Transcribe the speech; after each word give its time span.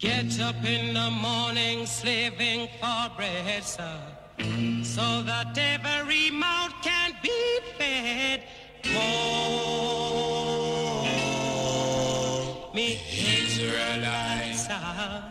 Get 0.00 0.38
up 0.38 0.64
in 0.64 0.94
the 0.94 1.10
morning 1.10 1.84
slaving 1.84 2.68
for 2.80 3.10
bread, 3.16 3.64
sir, 3.64 3.98
so 4.84 5.22
that 5.24 5.58
every 5.58 6.30
mouth 6.30 6.72
can 6.82 7.16
be 7.20 7.58
fed. 7.76 8.44
Oh, 8.94 9.50
me 12.72 13.00
Israelites, 13.10 14.68
sir. 14.68 15.24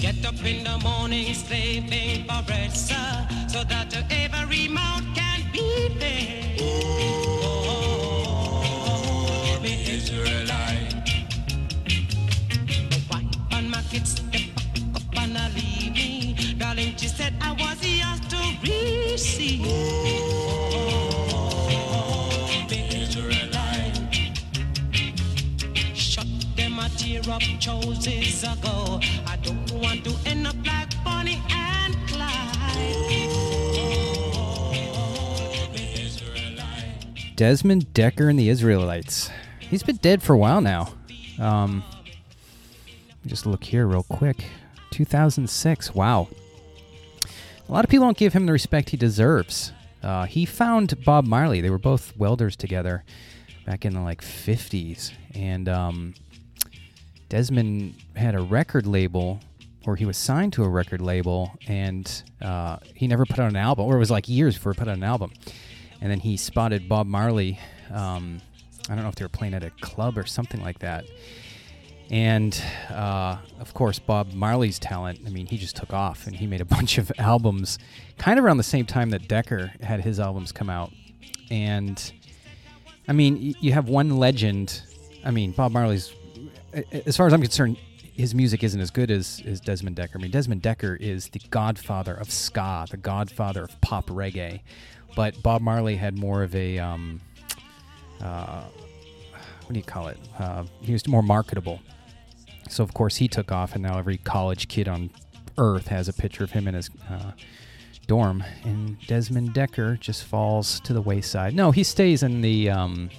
Get 0.00 0.24
up 0.24 0.44
in 0.44 0.62
the 0.62 0.78
morning 0.80 1.34
slaving 1.34 2.24
for 2.28 2.40
bread, 2.46 2.70
sir, 2.70 3.26
so 3.48 3.64
that 3.64 3.92
every 4.12 4.68
mouth 4.68 5.02
can 5.12 5.42
be 5.52 5.88
fed. 5.98 6.43
Said 17.06 17.34
I 17.40 17.52
was 17.52 17.84
yours 17.86 18.20
to 18.30 18.36
receive. 19.12 20.04
Tear 26.96 27.22
up 27.32 27.42
choices 27.58 28.44
ago. 28.44 29.00
I 29.26 29.36
don't 29.42 29.72
want 29.72 30.04
to 30.04 30.14
end 30.26 30.46
up 30.46 30.54
like 30.64 31.04
Bonnie 31.04 31.42
and 31.50 31.94
Clyde. 32.08 32.30
Desmond 37.36 37.86
Dekker 37.94 38.30
and 38.30 38.38
the 38.38 38.48
Israelites. 38.48 39.28
He's 39.58 39.82
been 39.82 39.96
dead 39.96 40.22
for 40.22 40.34
a 40.34 40.38
while 40.38 40.60
now. 40.60 40.94
Um, 41.40 41.82
just 43.26 43.44
look 43.44 43.64
here 43.64 43.86
real 43.86 44.04
quick. 44.04 44.44
2006. 44.92 45.94
Wow. 45.94 46.28
A 47.68 47.72
lot 47.72 47.84
of 47.84 47.90
people 47.90 48.06
don't 48.06 48.16
give 48.16 48.34
him 48.34 48.46
the 48.46 48.52
respect 48.52 48.90
he 48.90 48.96
deserves. 48.96 49.72
Uh, 50.02 50.26
he 50.26 50.44
found 50.44 51.02
Bob 51.04 51.24
Marley. 51.24 51.62
They 51.62 51.70
were 51.70 51.78
both 51.78 52.14
welders 52.16 52.56
together 52.56 53.04
back 53.64 53.86
in 53.86 53.94
the 53.94 54.00
like 54.00 54.20
50s. 54.20 55.12
And 55.34 55.68
um, 55.68 56.14
Desmond 57.30 57.94
had 58.14 58.34
a 58.34 58.42
record 58.42 58.86
label, 58.86 59.40
or 59.86 59.96
he 59.96 60.04
was 60.04 60.18
signed 60.18 60.52
to 60.54 60.62
a 60.62 60.68
record 60.68 61.00
label, 61.00 61.52
and 61.66 62.22
uh, 62.42 62.76
he 62.94 63.08
never 63.08 63.24
put 63.24 63.38
out 63.38 63.48
an 63.48 63.56
album, 63.56 63.86
or 63.86 63.96
it 63.96 63.98
was 63.98 64.10
like 64.10 64.28
years 64.28 64.56
before 64.56 64.74
he 64.74 64.78
put 64.78 64.88
out 64.88 64.96
an 64.96 65.02
album. 65.02 65.32
And 66.02 66.10
then 66.10 66.20
he 66.20 66.36
spotted 66.36 66.86
Bob 66.86 67.06
Marley. 67.06 67.58
Um, 67.90 68.42
I 68.90 68.94
don't 68.94 69.04
know 69.04 69.08
if 69.08 69.14
they 69.14 69.24
were 69.24 69.30
playing 69.30 69.54
at 69.54 69.64
a 69.64 69.70
club 69.80 70.18
or 70.18 70.26
something 70.26 70.62
like 70.62 70.80
that. 70.80 71.06
And 72.10 72.60
uh, 72.90 73.38
of 73.60 73.74
course, 73.74 73.98
Bob 73.98 74.32
Marley's 74.34 74.78
talent, 74.78 75.20
I 75.26 75.30
mean, 75.30 75.46
he 75.46 75.56
just 75.56 75.76
took 75.76 75.92
off 75.92 76.26
and 76.26 76.36
he 76.36 76.46
made 76.46 76.60
a 76.60 76.64
bunch 76.76 76.98
of 76.98 77.10
albums 77.18 77.78
kind 78.18 78.38
of 78.38 78.44
around 78.44 78.58
the 78.58 78.62
same 78.62 78.86
time 78.86 79.10
that 79.10 79.28
Dekker 79.28 79.80
had 79.82 80.00
his 80.00 80.20
albums 80.20 80.52
come 80.52 80.70
out. 80.70 80.92
And 81.50 82.12
I 83.08 83.12
mean, 83.12 83.36
y- 83.36 83.54
you 83.60 83.72
have 83.72 83.88
one 83.88 84.18
legend. 84.18 84.82
I 85.24 85.30
mean, 85.30 85.52
Bob 85.52 85.72
Marley's, 85.72 86.12
as 87.06 87.16
far 87.16 87.26
as 87.26 87.32
I'm 87.32 87.40
concerned, 87.40 87.78
his 88.14 88.34
music 88.34 88.62
isn't 88.62 88.80
as 88.80 88.90
good 88.90 89.10
as, 89.10 89.42
as 89.44 89.60
Desmond 89.60 89.96
Dekker. 89.96 90.16
I 90.16 90.18
mean, 90.18 90.30
Desmond 90.30 90.62
Dekker 90.62 91.00
is 91.00 91.28
the 91.28 91.40
godfather 91.50 92.14
of 92.14 92.30
ska, 92.30 92.86
the 92.90 92.96
godfather 92.96 93.64
of 93.64 93.80
pop 93.80 94.06
reggae. 94.06 94.60
But 95.16 95.42
Bob 95.42 95.62
Marley 95.62 95.96
had 95.96 96.16
more 96.16 96.42
of 96.42 96.54
a, 96.54 96.78
um, 96.78 97.20
uh, 98.20 98.64
what 99.62 99.72
do 99.72 99.78
you 99.78 99.84
call 99.84 100.08
it? 100.08 100.18
Uh, 100.38 100.64
he 100.80 100.92
was 100.92 101.06
more 101.08 101.22
marketable. 101.22 101.80
So 102.74 102.82
of 102.82 102.92
course 102.92 103.16
he 103.16 103.28
took 103.28 103.52
off, 103.52 103.74
and 103.74 103.84
now 103.84 103.98
every 103.98 104.16
college 104.16 104.66
kid 104.66 104.88
on 104.88 105.10
Earth 105.58 105.86
has 105.86 106.08
a 106.08 106.12
picture 106.12 106.42
of 106.42 106.50
him 106.50 106.66
in 106.66 106.74
his 106.74 106.90
uh, 107.08 107.30
dorm. 108.08 108.42
And 108.64 108.98
Desmond 109.06 109.54
Dekker 109.54 110.00
just 110.00 110.24
falls 110.24 110.80
to 110.80 110.92
the 110.92 111.00
wayside. 111.00 111.54
No, 111.54 111.70
he 111.70 111.84
stays 111.84 112.24
in 112.24 112.40
the. 112.40 112.70
Um, 112.70 113.10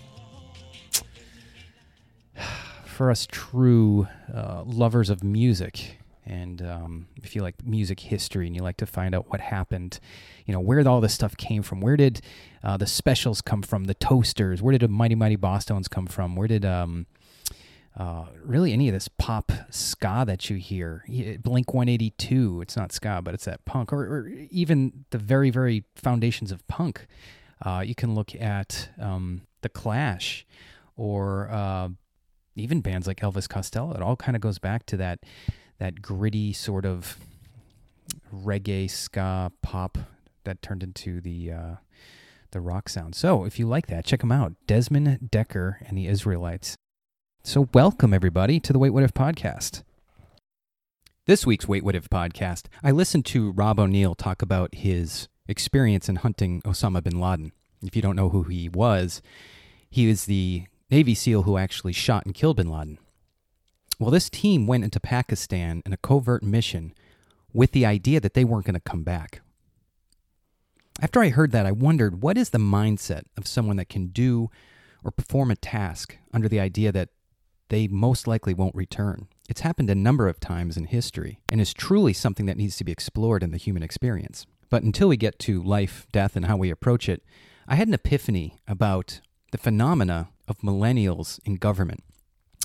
for 2.85 3.09
us 3.09 3.25
true 3.31 4.09
uh, 4.33 4.63
lovers 4.65 5.09
of 5.09 5.23
music, 5.23 5.99
and 6.25 6.61
um, 6.61 7.07
if 7.23 7.33
you 7.33 7.41
like 7.41 7.65
music 7.65 8.01
history 8.01 8.47
and 8.47 8.57
you 8.57 8.61
like 8.61 8.75
to 8.77 8.85
find 8.85 9.15
out 9.15 9.29
what 9.29 9.39
happened, 9.39 10.01
you 10.45 10.53
know 10.53 10.59
where 10.59 10.85
all 10.85 10.99
this 10.99 11.13
stuff 11.13 11.37
came 11.37 11.63
from. 11.63 11.79
Where 11.79 11.95
did 11.95 12.19
uh, 12.61 12.75
the 12.75 12.87
specials 12.87 13.39
come 13.39 13.61
from? 13.61 13.85
The 13.85 13.93
Toasters. 13.93 14.61
Where 14.61 14.73
did 14.73 14.81
the 14.81 14.89
Mighty 14.89 15.15
Mighty 15.15 15.37
Bosstones 15.37 15.89
come 15.89 16.07
from? 16.07 16.35
Where 16.35 16.49
did 16.49 16.65
um, 16.65 17.05
uh, 17.97 18.25
really 18.43 18.73
any 18.73 18.89
of 18.89 18.93
this 18.93 19.07
pop 19.07 19.51
ska 19.69 20.23
that 20.27 20.49
you 20.49 20.57
hear. 20.57 21.05
Blink 21.41 21.73
182, 21.73 22.61
it's 22.61 22.75
not 22.75 22.91
ska, 22.91 23.21
but 23.23 23.33
it's 23.33 23.45
that 23.45 23.63
punk, 23.65 23.93
or, 23.93 24.01
or 24.01 24.27
even 24.49 25.05
the 25.11 25.17
very, 25.17 25.49
very 25.49 25.85
foundations 25.95 26.51
of 26.51 26.67
punk. 26.67 27.07
Uh, 27.61 27.83
you 27.85 27.95
can 27.95 28.13
look 28.13 28.35
at 28.35 28.89
um, 28.99 29.43
The 29.61 29.69
Clash 29.69 30.45
or 30.97 31.49
uh, 31.49 31.89
even 32.55 32.81
bands 32.81 33.07
like 33.07 33.21
Elvis 33.21 33.47
Costello. 33.47 33.93
It 33.93 34.01
all 34.01 34.17
kind 34.17 34.35
of 34.35 34.41
goes 34.41 34.59
back 34.59 34.85
to 34.87 34.97
that, 34.97 35.19
that 35.79 36.01
gritty 36.01 36.51
sort 36.51 36.85
of 36.85 37.17
reggae, 38.33 38.91
ska, 38.91 39.53
pop 39.61 39.97
that 40.43 40.61
turned 40.61 40.83
into 40.83 41.21
the. 41.21 41.51
Uh, 41.51 41.75
the 42.51 42.61
rock 42.61 42.87
sound. 42.87 43.15
So, 43.15 43.43
if 43.43 43.59
you 43.59 43.67
like 43.67 43.87
that, 43.87 44.05
check 44.05 44.21
them 44.21 44.31
out. 44.31 44.53
Desmond 44.65 45.19
Dekker 45.29 45.75
and 45.85 45.97
the 45.97 46.07
Israelites. 46.07 46.77
So, 47.47 47.69
welcome 47.75 48.11
everybody 48.11 48.59
to 48.59 48.73
the 48.73 48.79
Wait 48.79 48.89
What 48.89 49.03
If 49.03 49.13
podcast. 49.13 49.83
This 51.27 51.45
week's 51.45 51.67
Wait 51.67 51.83
What 51.83 51.93
If 51.93 52.09
podcast, 52.09 52.63
I 52.83 52.89
listened 52.89 53.27
to 53.27 53.51
Rob 53.51 53.79
O'Neill 53.79 54.15
talk 54.15 54.41
about 54.41 54.73
his 54.73 55.27
experience 55.47 56.09
in 56.09 56.15
hunting 56.15 56.63
Osama 56.63 57.03
bin 57.03 57.21
Laden. 57.21 57.51
If 57.83 57.95
you 57.95 58.01
don't 58.01 58.15
know 58.15 58.29
who 58.29 58.41
he 58.41 58.67
was, 58.67 59.21
he 59.91 60.07
was 60.07 60.25
the 60.25 60.63
Navy 60.89 61.13
SEAL 61.13 61.43
who 61.43 61.59
actually 61.59 61.93
shot 61.93 62.25
and 62.25 62.33
killed 62.33 62.57
bin 62.57 62.67
Laden. 62.67 62.97
Well, 63.99 64.09
this 64.09 64.27
team 64.27 64.65
went 64.65 64.83
into 64.83 64.99
Pakistan 64.99 65.83
in 65.85 65.93
a 65.93 65.97
covert 65.97 66.41
mission 66.41 66.95
with 67.53 67.73
the 67.73 67.85
idea 67.85 68.19
that 68.21 68.33
they 68.33 68.43
weren't 68.43 68.65
going 68.65 68.73
to 68.73 68.79
come 68.79 69.03
back. 69.03 69.41
After 70.99 71.21
I 71.21 71.29
heard 71.29 71.51
that, 71.51 71.67
I 71.67 71.71
wondered 71.71 72.23
what 72.23 72.39
is 72.39 72.49
the 72.49 72.57
mindset 72.57 73.25
of 73.37 73.45
someone 73.45 73.77
that 73.77 73.87
can 73.87 74.07
do 74.07 74.49
or 75.03 75.11
perform 75.11 75.51
a 75.51 75.55
task 75.55 76.17
under 76.33 76.49
the 76.49 76.59
idea 76.59 76.91
that 76.91 77.09
they 77.69 77.87
most 77.87 78.27
likely 78.27 78.53
won't 78.53 78.75
return. 78.75 79.27
It's 79.49 79.61
happened 79.61 79.89
a 79.89 79.95
number 79.95 80.27
of 80.27 80.39
times 80.39 80.77
in 80.77 80.85
history 80.85 81.39
and 81.49 81.61
is 81.61 81.73
truly 81.73 82.13
something 82.13 82.45
that 82.45 82.57
needs 82.57 82.77
to 82.77 82.83
be 82.83 82.91
explored 82.91 83.43
in 83.43 83.51
the 83.51 83.57
human 83.57 83.83
experience. 83.83 84.45
But 84.69 84.83
until 84.83 85.07
we 85.07 85.17
get 85.17 85.39
to 85.39 85.61
life, 85.61 86.07
death, 86.11 86.35
and 86.35 86.45
how 86.45 86.57
we 86.57 86.69
approach 86.69 87.07
it, 87.07 87.23
I 87.67 87.75
had 87.75 87.87
an 87.87 87.93
epiphany 87.93 88.57
about 88.67 89.21
the 89.51 89.57
phenomena 89.57 90.29
of 90.47 90.59
millennials 90.59 91.39
in 91.45 91.55
government. 91.55 92.03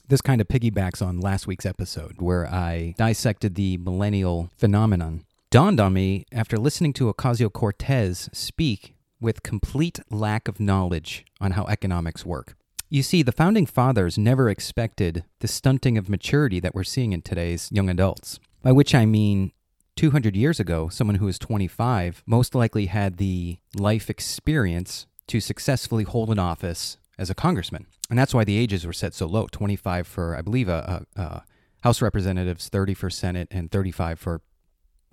This 0.09 0.21
kind 0.21 0.41
of 0.41 0.49
piggybacks 0.49 1.07
on 1.07 1.21
last 1.21 1.47
week's 1.47 1.67
episode 1.67 2.17
where 2.19 2.47
I 2.47 2.95
dissected 2.99 3.55
the 3.55 3.77
millennial 3.77 4.51
phenomenon. 4.57 5.25
Dawned 5.51 5.81
on 5.81 5.93
me 5.93 6.25
after 6.33 6.57
listening 6.57 6.93
to 6.95 7.13
Ocasio 7.13 7.53
Cortez 7.53 8.29
speak 8.33 8.95
with 9.21 9.43
complete 9.43 10.01
lack 10.11 10.49
of 10.49 10.59
knowledge 10.59 11.25
on 11.41 11.53
how 11.53 11.65
economics 11.67 12.25
work. 12.25 12.57
You 12.93 13.05
see, 13.05 13.23
the 13.23 13.31
founding 13.31 13.67
fathers 13.67 14.19
never 14.19 14.51
expected 14.51 15.23
the 15.39 15.47
stunting 15.47 15.97
of 15.97 16.09
maturity 16.09 16.59
that 16.59 16.75
we're 16.75 16.83
seeing 16.83 17.13
in 17.13 17.23
today's 17.23 17.71
young 17.71 17.89
adults. 17.89 18.41
By 18.65 18.73
which 18.73 18.97
I 18.97 19.07
mean, 19.07 19.53
200 19.95 20.35
years 20.35 20.59
ago, 20.59 20.89
someone 20.89 21.15
who 21.15 21.27
was 21.27 21.39
25 21.39 22.25
most 22.27 22.53
likely 22.53 22.87
had 22.87 23.19
the 23.19 23.59
life 23.77 24.11
experience 24.11 25.07
to 25.29 25.39
successfully 25.39 26.03
hold 26.03 26.31
an 26.31 26.41
office 26.41 26.99
as 27.17 27.31
a 27.31 27.35
congressman. 27.35 27.87
And 28.11 28.19
that's 28.19 28.35
why 28.35 28.43
the 28.43 28.59
ages 28.59 28.85
were 28.85 28.93
set 28.93 29.15
so 29.15 29.27
low 29.27 29.47
25 29.47 30.05
for, 30.09 30.37
I 30.37 30.43
believe, 30.43 30.69
a, 30.69 31.07
a, 31.15 31.21
a 31.21 31.45
House 31.83 32.03
Representatives, 32.03 32.69
30 32.69 32.95
for 32.95 33.09
Senate, 33.09 33.47
and 33.53 33.71
35 33.71 34.19
for 34.19 34.43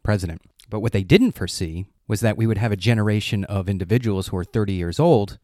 president. 0.01 0.41
But 0.68 0.80
what 0.80 0.94
they 0.94 1.03
didn't 1.03 1.33
foresee 1.33 1.85
was 2.07 2.21
that 2.21 2.38
we 2.38 2.47
would 2.47 2.57
have 2.57 2.71
a 2.71 2.75
generation 2.75 3.44
of 3.44 3.69
individuals 3.69 4.30
who 4.30 4.38
are 4.38 4.44
30 4.44 4.73
years 4.73 5.00
old 5.00 5.38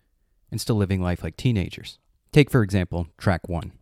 and 0.49 0.59
still 0.59 0.77
living 0.77 0.99
life 0.99 1.21
like 1.21 1.37
teenagers. 1.37 1.99
Take, 2.33 2.49
for 2.49 2.63
example, 2.63 3.07
track 3.19 3.47
one. 3.47 3.73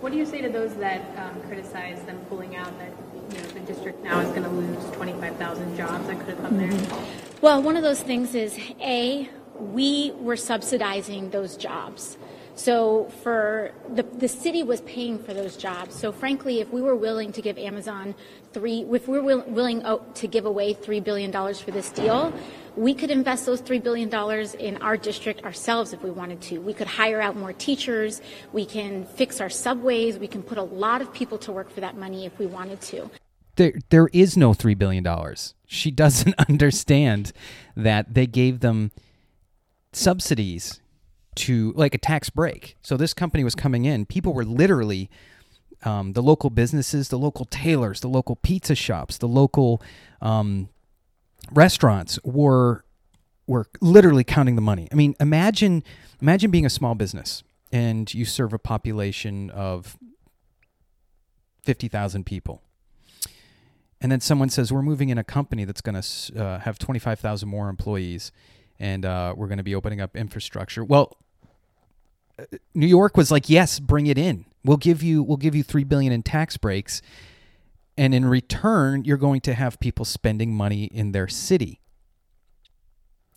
What 0.00 0.12
do 0.12 0.18
you 0.18 0.24
say 0.24 0.40
to 0.40 0.48
those 0.48 0.74
that 0.76 1.02
um, 1.18 1.42
criticize 1.42 2.00
them 2.04 2.18
pulling 2.30 2.56
out 2.56 2.72
that 2.78 2.90
you 3.30 3.36
know 3.36 3.48
the 3.48 3.60
district 3.60 4.02
now 4.02 4.20
is 4.20 4.30
going 4.30 4.44
to 4.44 4.48
lose 4.48 4.82
25,000 4.96 5.76
jobs 5.76 6.06
that 6.06 6.18
could 6.18 6.28
have 6.30 6.38
come 6.40 6.56
there? 6.56 7.02
Well, 7.42 7.62
one 7.62 7.76
of 7.76 7.82
those 7.82 8.02
things 8.02 8.34
is 8.34 8.58
A, 8.80 9.28
we 9.58 10.12
were 10.20 10.38
subsidizing 10.38 11.30
those 11.30 11.54
jobs. 11.58 12.16
So 12.58 13.04
for 13.22 13.70
the, 13.88 14.02
the 14.02 14.26
city 14.26 14.64
was 14.64 14.80
paying 14.80 15.20
for 15.20 15.32
those 15.32 15.56
jobs. 15.56 15.94
So 15.94 16.10
frankly, 16.10 16.58
if 16.60 16.72
we 16.72 16.82
were 16.82 16.96
willing 16.96 17.30
to 17.32 17.40
give 17.40 17.56
Amazon 17.56 18.16
three, 18.52 18.84
if 18.90 19.06
we 19.06 19.20
were 19.20 19.38
willing 19.38 19.86
oh, 19.86 20.04
to 20.14 20.26
give 20.26 20.44
away 20.44 20.74
$3 20.74 21.02
billion 21.04 21.30
for 21.30 21.70
this 21.70 21.88
deal, 21.90 22.32
we 22.74 22.94
could 22.94 23.12
invest 23.12 23.46
those 23.46 23.62
$3 23.62 23.80
billion 23.80 24.12
in 24.58 24.76
our 24.82 24.96
district 24.96 25.44
ourselves 25.44 25.92
if 25.92 26.02
we 26.02 26.10
wanted 26.10 26.40
to. 26.42 26.58
We 26.58 26.74
could 26.74 26.88
hire 26.88 27.20
out 27.20 27.36
more 27.36 27.52
teachers. 27.52 28.20
We 28.52 28.66
can 28.66 29.04
fix 29.04 29.40
our 29.40 29.50
subways. 29.50 30.18
We 30.18 30.26
can 30.26 30.42
put 30.42 30.58
a 30.58 30.64
lot 30.64 31.00
of 31.00 31.12
people 31.12 31.38
to 31.38 31.52
work 31.52 31.70
for 31.70 31.80
that 31.82 31.96
money 31.96 32.26
if 32.26 32.36
we 32.40 32.46
wanted 32.46 32.80
to. 32.80 33.08
There, 33.54 33.74
there 33.90 34.08
is 34.12 34.36
no 34.36 34.52
$3 34.52 34.76
billion. 34.76 35.06
She 35.64 35.90
doesn't 35.92 36.34
understand 36.48 37.32
that 37.76 38.14
they 38.14 38.26
gave 38.26 38.58
them 38.58 38.90
subsidies 39.92 40.80
to 41.38 41.72
like 41.76 41.94
a 41.94 41.98
tax 41.98 42.30
break. 42.30 42.76
So 42.82 42.96
this 42.96 43.14
company 43.14 43.44
was 43.44 43.54
coming 43.54 43.84
in. 43.84 44.06
People 44.06 44.32
were 44.32 44.44
literally 44.44 45.10
um, 45.84 46.12
the 46.12 46.22
local 46.22 46.50
businesses, 46.50 47.08
the 47.08 47.18
local 47.18 47.44
tailors, 47.44 48.00
the 48.00 48.08
local 48.08 48.36
pizza 48.36 48.74
shops, 48.74 49.18
the 49.18 49.28
local 49.28 49.80
um, 50.20 50.68
restaurants 51.52 52.18
were 52.24 52.84
were 53.46 53.66
literally 53.80 54.24
counting 54.24 54.56
the 54.56 54.62
money. 54.62 54.88
I 54.92 54.94
mean, 54.94 55.14
imagine 55.20 55.82
imagine 56.20 56.50
being 56.50 56.66
a 56.66 56.70
small 56.70 56.94
business 56.94 57.42
and 57.72 58.12
you 58.12 58.24
serve 58.24 58.52
a 58.52 58.58
population 58.58 59.50
of 59.50 59.96
50,000 61.64 62.24
people. 62.24 62.62
And 64.00 64.10
then 64.10 64.20
someone 64.20 64.48
says, 64.48 64.72
We're 64.72 64.82
moving 64.82 65.10
in 65.10 65.18
a 65.18 65.24
company 65.24 65.64
that's 65.64 65.80
going 65.80 66.00
to 66.00 66.42
uh, 66.42 66.58
have 66.60 66.78
25,000 66.78 67.48
more 67.48 67.68
employees 67.68 68.32
and 68.78 69.04
uh, 69.04 69.34
we're 69.36 69.48
going 69.48 69.58
to 69.58 69.64
be 69.64 69.74
opening 69.74 70.00
up 70.00 70.16
infrastructure. 70.16 70.84
Well, 70.84 71.16
New 72.74 72.86
York 72.86 73.16
was 73.16 73.30
like, 73.30 73.48
Yes, 73.48 73.80
bring 73.80 74.06
it 74.06 74.18
in. 74.18 74.44
We'll 74.64 74.76
give 74.76 75.02
you 75.02 75.22
we'll 75.22 75.36
give 75.36 75.54
you 75.54 75.62
3 75.62 75.84
billion 75.84 76.12
in 76.12 76.22
tax 76.22 76.56
breaks 76.56 77.00
and 77.96 78.14
in 78.14 78.24
return 78.24 79.04
you're 79.04 79.16
going 79.16 79.40
to 79.42 79.54
have 79.54 79.80
people 79.80 80.04
spending 80.04 80.54
money 80.54 80.84
in 80.84 81.12
their 81.12 81.28
city. 81.28 81.80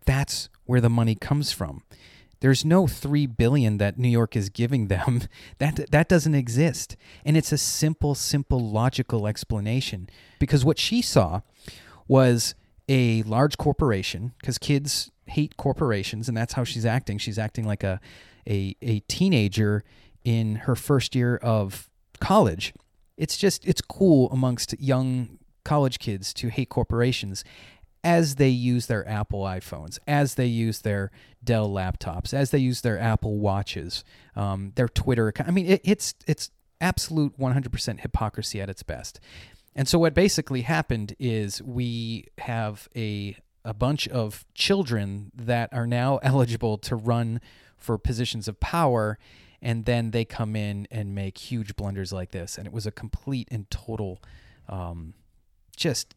That's 0.05 0.49
where 0.65 0.81
the 0.81 0.89
money 0.89 1.15
comes 1.15 1.51
from. 1.51 1.83
There's 2.41 2.65
no 2.65 2.87
3 2.87 3.27
billion 3.27 3.77
that 3.77 3.99
New 3.99 4.09
York 4.09 4.35
is 4.35 4.49
giving 4.49 4.87
them. 4.87 5.21
That 5.59 5.91
that 5.91 6.09
doesn't 6.09 6.35
exist. 6.35 6.97
And 7.23 7.37
it's 7.37 7.51
a 7.51 7.57
simple 7.57 8.15
simple 8.15 8.59
logical 8.59 9.27
explanation 9.27 10.09
because 10.39 10.65
what 10.65 10.79
she 10.79 11.01
saw 11.01 11.41
was 12.07 12.55
a 12.89 13.23
large 13.23 13.57
corporation 13.57 14.33
because 14.39 14.57
kids 14.57 15.11
hate 15.31 15.57
corporations 15.57 16.27
and 16.27 16.37
that's 16.37 16.53
how 16.53 16.63
she's 16.63 16.85
acting. 16.85 17.17
She's 17.17 17.39
acting 17.39 17.65
like 17.65 17.83
a 17.83 17.99
a 18.47 18.75
a 18.81 18.99
teenager 19.01 19.83
in 20.23 20.55
her 20.55 20.75
first 20.75 21.15
year 21.15 21.37
of 21.37 21.89
college. 22.19 22.73
It's 23.17 23.37
just 23.37 23.65
it's 23.65 23.81
cool 23.81 24.29
amongst 24.31 24.79
young 24.79 25.39
college 25.63 25.99
kids 25.99 26.33
to 26.33 26.49
hate 26.49 26.69
corporations 26.69 27.43
as 28.03 28.35
they 28.35 28.49
use 28.49 28.87
their 28.87 29.07
Apple 29.07 29.43
iPhones, 29.43 29.99
as 30.07 30.35
they 30.35 30.47
use 30.47 30.79
their 30.81 31.11
Dell 31.43 31.69
laptops, 31.69 32.33
as 32.33 32.51
they 32.51 32.57
use 32.57 32.81
their 32.81 32.99
Apple 32.99 33.37
watches, 33.37 34.03
um, 34.35 34.71
their 34.75 34.87
Twitter 34.87 35.27
account. 35.27 35.49
I 35.49 35.51
mean, 35.51 35.67
it, 35.67 35.81
it's 35.83 36.15
it's 36.27 36.51
absolute 36.79 37.37
100% 37.37 37.99
hypocrisy 37.99 38.59
at 38.59 38.69
its 38.69 38.81
best. 38.81 39.19
And 39.75 39.87
so 39.87 39.99
what 39.99 40.13
basically 40.13 40.61
happened 40.61 41.15
is 41.19 41.61
we 41.61 42.25
have 42.39 42.89
a 42.95 43.37
a 43.63 43.73
bunch 43.73 44.07
of 44.07 44.45
children 44.53 45.31
that 45.35 45.71
are 45.73 45.87
now 45.87 46.17
eligible 46.23 46.77
to 46.79 46.95
run 46.95 47.41
for 47.77 47.97
positions 47.97 48.47
of 48.47 48.59
power 48.59 49.17
and 49.61 49.85
then 49.85 50.11
they 50.11 50.25
come 50.25 50.55
in 50.55 50.87
and 50.89 51.13
make 51.13 51.37
huge 51.37 51.75
blunders 51.75 52.11
like 52.11 52.31
this 52.31 52.57
and 52.57 52.65
it 52.65 52.73
was 52.73 52.85
a 52.85 52.91
complete 52.91 53.47
and 53.51 53.69
total 53.69 54.19
um, 54.69 55.13
just 55.75 56.15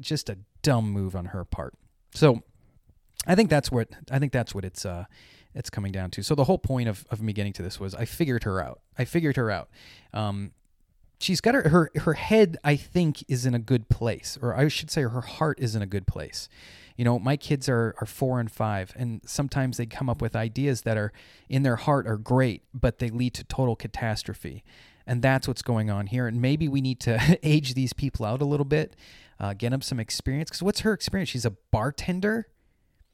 just 0.00 0.28
a 0.28 0.38
dumb 0.62 0.90
move 0.90 1.14
on 1.14 1.26
her 1.26 1.44
part. 1.44 1.74
So 2.14 2.42
I 3.26 3.34
think 3.34 3.50
that's 3.50 3.70
what 3.70 3.88
I 4.10 4.18
think 4.18 4.32
that's 4.32 4.54
what 4.54 4.64
it's 4.64 4.84
uh 4.84 5.04
it's 5.54 5.70
coming 5.70 5.92
down 5.92 6.10
to. 6.12 6.22
So 6.22 6.34
the 6.34 6.44
whole 6.44 6.58
point 6.58 6.88
of, 6.88 7.06
of 7.10 7.22
me 7.22 7.32
getting 7.32 7.52
to 7.54 7.62
this 7.62 7.78
was 7.78 7.94
I 7.94 8.04
figured 8.06 8.42
her 8.42 8.60
out. 8.60 8.80
I 8.98 9.04
figured 9.04 9.36
her 9.36 9.52
out. 9.52 9.68
Um, 10.12 10.50
she's 11.20 11.40
got 11.40 11.54
her, 11.54 11.68
her 11.68 11.90
her 11.96 12.14
head 12.14 12.56
I 12.64 12.76
think 12.76 13.24
is 13.28 13.46
in 13.46 13.54
a 13.54 13.60
good 13.60 13.88
place, 13.88 14.36
or 14.40 14.56
I 14.56 14.68
should 14.68 14.90
say 14.90 15.02
her 15.02 15.20
heart 15.20 15.60
is 15.60 15.76
in 15.76 15.82
a 15.82 15.86
good 15.86 16.06
place. 16.06 16.48
You 16.96 17.04
know, 17.04 17.18
my 17.18 17.36
kids 17.36 17.68
are 17.68 17.94
are 18.00 18.06
four 18.06 18.40
and 18.40 18.50
five, 18.50 18.92
and 18.96 19.20
sometimes 19.26 19.76
they 19.76 19.86
come 19.86 20.08
up 20.08 20.22
with 20.22 20.36
ideas 20.36 20.82
that 20.82 20.96
are 20.96 21.12
in 21.48 21.62
their 21.62 21.76
heart 21.76 22.06
are 22.06 22.16
great, 22.16 22.62
but 22.72 22.98
they 22.98 23.10
lead 23.10 23.34
to 23.34 23.44
total 23.44 23.76
catastrophe. 23.76 24.64
And 25.06 25.20
that's 25.20 25.46
what's 25.46 25.60
going 25.60 25.90
on 25.90 26.06
here. 26.06 26.26
And 26.26 26.40
maybe 26.40 26.66
we 26.66 26.80
need 26.80 26.98
to 27.00 27.38
age 27.42 27.74
these 27.74 27.92
people 27.92 28.24
out 28.24 28.40
a 28.40 28.46
little 28.46 28.64
bit 28.64 28.96
uh, 29.38 29.54
get 29.54 29.70
them 29.70 29.82
some 29.82 30.00
experience. 30.00 30.50
Because 30.50 30.62
what's 30.62 30.80
her 30.80 30.92
experience? 30.92 31.30
She's 31.30 31.44
a 31.44 31.50
bartender. 31.50 32.48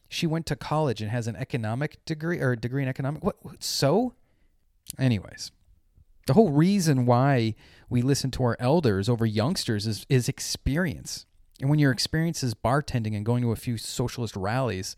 She 0.09 0.27
went 0.27 0.47
to 0.47 0.57
college 0.57 1.01
and 1.01 1.11
has 1.11 1.27
an 1.27 1.37
economic 1.37 2.05
degree 2.05 2.41
or 2.41 2.53
a 2.53 2.57
degree 2.57 2.83
in 2.83 2.89
economic. 2.89 3.25
What? 3.25 3.37
So, 3.59 4.15
anyways, 4.99 5.53
the 6.27 6.35
whole 6.35 6.51
reason 6.51 7.07
why 7.07 7.55
we 7.89 8.03
listen 8.03 8.31
to 8.33 8.43
our 8.45 8.57
elders 8.59 9.09
over 9.09 9.25
youngsters 9.25 9.87
is 9.87 10.05
is 10.09 10.29
experience. 10.29 11.27
And 11.61 11.69
when 11.69 11.79
your 11.79 11.93
experience 11.93 12.43
is 12.43 12.55
bartending 12.55 13.15
and 13.15 13.25
going 13.25 13.43
to 13.43 13.53
a 13.53 13.57
few 13.57 13.77
socialist 13.77 14.35
rallies, 14.37 14.97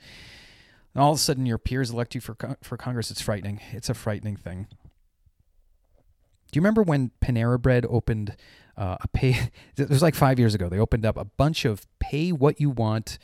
and 0.94 1.03
all 1.03 1.12
of 1.12 1.17
a 1.17 1.20
sudden 1.20 1.47
your 1.47 1.59
peers 1.59 1.91
elect 1.91 2.14
you 2.14 2.20
for 2.20 2.37
for 2.62 2.76
Congress, 2.76 3.11
it's 3.11 3.20
frightening. 3.20 3.61
It's 3.73 3.88
a 3.88 3.94
frightening 3.94 4.37
thing. 4.37 4.67
Do 4.70 6.59
you 6.59 6.61
remember 6.61 6.82
when 6.82 7.12
Panera 7.23 7.61
Bread 7.61 7.87
opened 7.88 8.37
uh, 8.76 8.97
a 9.00 9.09
pay. 9.09 9.50
It 9.76 9.88
was 9.88 10.03
like 10.03 10.14
five 10.14 10.38
years 10.38 10.55
ago. 10.55 10.69
They 10.69 10.79
opened 10.79 11.06
up 11.06 11.17
a 11.17 11.25
bunch 11.25 11.64
of 11.64 11.87
pay 11.99 12.32
what 12.32 12.61
you 12.61 12.70
want 12.70 13.19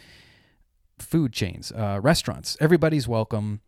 food 0.99 1.33
chains, 1.33 1.73
uh, 1.73 2.01
restaurants. 2.03 2.57
Everybody's 2.61 3.07
welcome. 3.07 3.61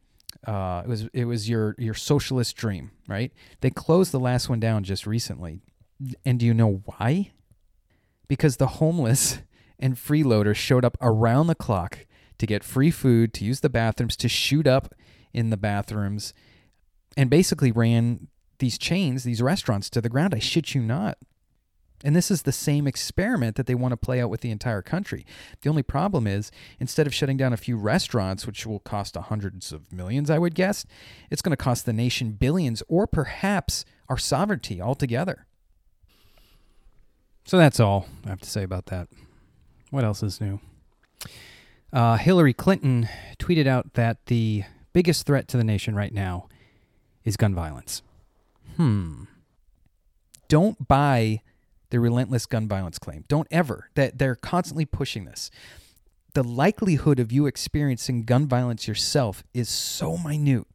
Uh, 0.46 0.82
it 0.84 0.88
was 0.88 1.08
it 1.12 1.25
was 1.26 1.49
your 1.49 1.75
your 1.78 1.94
socialist 1.94 2.56
dream, 2.56 2.93
right? 3.06 3.32
They 3.61 3.70
closed 3.70 4.12
the 4.12 4.20
last 4.20 4.49
one 4.49 4.61
down 4.61 4.84
just 4.84 5.06
recently, 5.06 5.61
and 6.25 6.38
do 6.40 6.46
you 6.46 6.55
know 6.55 6.82
why? 6.84 7.32
Because 8.28 8.56
the 8.56 8.67
homeless 8.67 9.40
and 9.81 9.97
freeloaders 9.97 10.56
showed 10.56 10.85
up 10.85 10.97
around 11.00 11.49
the 11.49 11.55
clock 11.55 12.06
to 12.38 12.47
get 12.47 12.62
free 12.62 12.91
food, 12.91 13.35
to 13.35 13.44
use 13.44 13.61
the 13.61 13.69
bathrooms, 13.69 14.17
to 14.17 14.29
shoot 14.29 14.67
up 14.67 14.94
in 15.32 15.50
the 15.50 15.56
bathrooms, 15.56 16.32
and 17.17 17.29
basically 17.29 17.73
ran 17.73 18.29
these 18.59 18.79
chains, 18.79 19.25
these 19.25 19.43
restaurants 19.43 19.91
to 19.91 20.00
the 20.00 20.09
ground. 20.09 20.35
I 20.35 20.38
shit 20.38 20.75
you 20.75 20.82
not. 20.82 21.19
And 22.03 22.17
this 22.17 22.31
is 22.31 22.43
the 22.43 22.53
same 22.53 22.87
experiment 22.87 23.56
that 23.56 23.67
they 23.67 23.75
want 23.75 23.93
to 23.93 23.97
play 23.97 24.23
out 24.23 24.31
with 24.31 24.41
the 24.41 24.50
entire 24.50 24.81
country. 24.81 25.27
The 25.61 25.69
only 25.69 25.82
problem 25.82 26.27
is, 26.27 26.50
instead 26.79 27.06
of 27.06 27.15
shutting 27.15 27.37
down 27.37 27.53
a 27.53 27.59
few 27.59 27.77
restaurants, 27.77 28.47
which 28.47 28.67
will 28.67 28.79
cost 28.79 29.17
hundreds 29.17 29.71
of 29.71 29.93
millions, 29.93 30.31
I 30.31 30.38
would 30.38 30.55
guess, 30.55 30.87
it's 31.31 31.43
going 31.43 31.53
to 31.53 31.62
cost 31.62 31.85
the 31.85 31.93
nation 31.93 32.32
billions 32.32 32.82
or 32.88 33.06
perhaps 33.06 33.85
our 34.09 34.17
sovereignty 34.17 34.81
altogether. 34.81 35.46
So 37.44 37.58
that's 37.58 37.81
all 37.81 38.06
I 38.25 38.31
have 38.31 38.41
to 38.41 38.49
say 38.49 38.63
about 38.63 38.87
that. 38.87 39.08
What 39.91 40.05
else 40.05 40.23
is 40.23 40.41
new? 40.41 40.61
Uh, 41.93 42.17
Hillary 42.17 42.53
Clinton 42.53 43.09
tweeted 43.39 43.67
out 43.67 43.94
that 43.94 44.27
the 44.27 44.65
biggest 44.93 45.27
threat 45.27 45.49
to 45.49 45.56
the 45.56 45.65
nation 45.65 45.94
right 45.94 46.13
now 46.13 46.49
is 47.25 47.37
gun 47.37 47.55
violence. 47.55 48.03
Hmm. 48.77 49.25
Don't 50.49 50.89
buy 50.89 51.43
the 51.91 52.01
relentless 52.01 52.47
gun 52.47 52.69
violence 52.69 52.99
claim. 52.99 53.25
Don't 53.29 53.49
ever. 53.51 53.91
That 53.94 54.19
they're 54.19 54.37
constantly 54.37 54.85
pushing 54.85 55.25
this. 55.25 55.51
The 56.35 56.44
likelihood 56.44 57.19
of 57.19 57.32
you 57.32 57.47
experiencing 57.47 58.25
gun 58.25 58.47
violence 58.47 58.87
yourself 58.87 59.43
is 59.53 59.69
so 59.69 60.17
minute. 60.17 60.67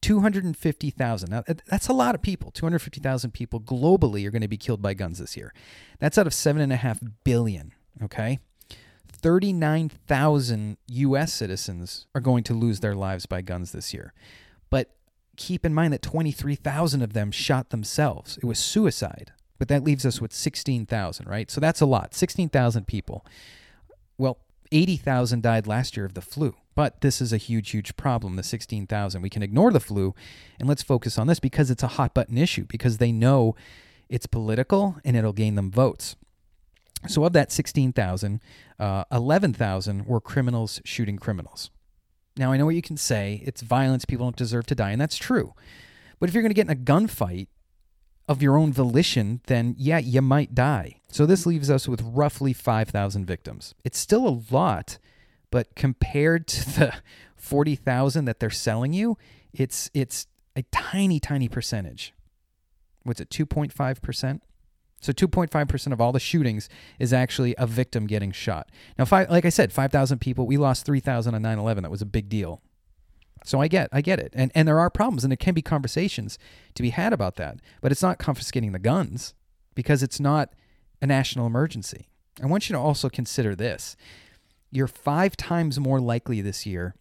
250,000. 0.00 1.30
Now, 1.30 1.42
that's 1.66 1.88
a 1.88 1.92
lot 1.94 2.14
of 2.14 2.20
people. 2.20 2.50
250,000 2.50 3.30
people 3.32 3.58
globally 3.58 4.26
are 4.26 4.30
going 4.30 4.42
to 4.42 4.48
be 4.48 4.58
killed 4.58 4.82
by 4.82 4.92
guns 4.92 5.18
this 5.18 5.34
year. 5.36 5.54
That's 5.98 6.18
out 6.18 6.26
of 6.26 6.34
7.5 6.34 7.12
billion, 7.24 7.72
okay? 8.02 8.38
39,000 9.08 10.76
US 10.86 11.32
citizens 11.32 12.06
are 12.14 12.20
going 12.20 12.44
to 12.44 12.54
lose 12.54 12.80
their 12.80 12.94
lives 12.94 13.26
by 13.26 13.40
guns 13.40 13.72
this 13.72 13.94
year. 13.94 14.12
But 14.70 14.94
keep 15.36 15.64
in 15.64 15.72
mind 15.72 15.92
that 15.92 16.02
23,000 16.02 17.02
of 17.02 17.12
them 17.12 17.30
shot 17.30 17.70
themselves. 17.70 18.36
It 18.38 18.44
was 18.44 18.58
suicide. 18.58 19.32
But 19.58 19.68
that 19.68 19.84
leaves 19.84 20.04
us 20.04 20.20
with 20.20 20.32
16,000, 20.32 21.26
right? 21.26 21.50
So 21.50 21.60
that's 21.60 21.80
a 21.80 21.86
lot. 21.86 22.12
16,000 22.12 22.86
people. 22.86 23.24
Well, 24.18 24.38
80,000 24.72 25.42
died 25.42 25.66
last 25.66 25.96
year 25.96 26.04
of 26.04 26.14
the 26.14 26.20
flu. 26.20 26.54
But 26.74 27.00
this 27.00 27.20
is 27.20 27.32
a 27.32 27.38
huge, 27.38 27.70
huge 27.70 27.96
problem, 27.96 28.36
the 28.36 28.42
16,000. 28.42 29.22
We 29.22 29.30
can 29.30 29.42
ignore 29.42 29.70
the 29.70 29.80
flu 29.80 30.14
and 30.58 30.68
let's 30.68 30.82
focus 30.82 31.18
on 31.18 31.28
this 31.28 31.38
because 31.38 31.70
it's 31.70 31.84
a 31.84 31.88
hot 31.88 32.14
button 32.14 32.36
issue, 32.36 32.64
because 32.64 32.98
they 32.98 33.12
know 33.12 33.54
it's 34.08 34.26
political 34.26 34.96
and 35.04 35.16
it'll 35.16 35.32
gain 35.32 35.54
them 35.54 35.70
votes. 35.70 36.16
So, 37.06 37.24
of 37.24 37.32
that 37.34 37.52
16,000, 37.52 38.40
uh, 38.78 39.04
11,000 39.12 40.06
were 40.06 40.20
criminals 40.20 40.80
shooting 40.84 41.18
criminals. 41.18 41.70
Now, 42.36 42.52
I 42.52 42.56
know 42.56 42.64
what 42.64 42.74
you 42.74 42.82
can 42.82 42.96
say 42.96 43.42
it's 43.44 43.60
violence, 43.60 44.04
people 44.04 44.26
don't 44.26 44.36
deserve 44.36 44.66
to 44.66 44.74
die, 44.74 44.90
and 44.90 45.00
that's 45.00 45.16
true. 45.16 45.54
But 46.18 46.28
if 46.28 46.34
you're 46.34 46.42
going 46.42 46.50
to 46.50 46.54
get 46.54 46.66
in 46.66 46.72
a 46.72 46.76
gunfight 46.76 47.48
of 48.28 48.42
your 48.42 48.56
own 48.56 48.72
volition, 48.72 49.40
then 49.46 49.74
yeah, 49.78 49.98
you 49.98 50.22
might 50.22 50.54
die. 50.54 51.00
So 51.08 51.26
this 51.26 51.46
leaves 51.46 51.70
us 51.70 51.86
with 51.86 52.02
roughly 52.02 52.52
5,000 52.52 53.24
victims. 53.26 53.74
It's 53.84 53.98
still 53.98 54.26
a 54.26 54.40
lot, 54.50 54.98
but 55.50 55.74
compared 55.74 56.46
to 56.48 56.70
the 56.78 56.94
40,000 57.36 58.24
that 58.24 58.40
they're 58.40 58.50
selling 58.50 58.92
you, 58.92 59.18
it's 59.52 59.90
it's 59.94 60.26
a 60.56 60.62
tiny 60.72 61.20
tiny 61.20 61.48
percentage. 61.48 62.14
What's 63.02 63.20
it 63.20 63.28
2.5%? 63.28 64.40
So 65.00 65.12
2.5% 65.12 65.92
of 65.92 66.00
all 66.00 66.12
the 66.12 66.20
shootings 66.20 66.68
is 66.98 67.12
actually 67.12 67.54
a 67.58 67.66
victim 67.66 68.06
getting 68.06 68.32
shot. 68.32 68.70
Now, 68.98 69.04
five, 69.04 69.28
like 69.30 69.44
I 69.44 69.50
said, 69.50 69.72
5,000 69.72 70.18
people. 70.18 70.46
We 70.46 70.56
lost 70.56 70.86
3,000 70.86 71.34
on 71.34 71.42
9/11. 71.42 71.82
That 71.82 71.90
was 71.90 72.02
a 72.02 72.06
big 72.06 72.28
deal. 72.28 72.62
So 73.44 73.60
I 73.60 73.68
get, 73.68 73.90
I 73.92 74.00
get 74.00 74.18
it, 74.18 74.32
and 74.34 74.50
and 74.54 74.66
there 74.66 74.80
are 74.80 74.88
problems, 74.88 75.22
and 75.22 75.30
there 75.30 75.36
can 75.36 75.52
be 75.52 75.60
conversations 75.60 76.38
to 76.74 76.82
be 76.82 76.90
had 76.90 77.12
about 77.12 77.36
that. 77.36 77.58
But 77.82 77.92
it's 77.92 78.02
not 78.02 78.18
confiscating 78.18 78.72
the 78.72 78.78
guns 78.78 79.34
because 79.74 80.02
it's 80.02 80.18
not 80.18 80.54
a 81.02 81.06
national 81.06 81.46
emergency. 81.46 82.08
I 82.42 82.46
want 82.46 82.68
you 82.68 82.74
to 82.74 82.80
also 82.80 83.10
consider 83.10 83.54
this: 83.54 83.96
you're 84.70 84.86
five 84.86 85.36
times 85.36 85.78
more 85.78 86.00
likely 86.00 86.40
this 86.40 86.64
year 86.64 86.94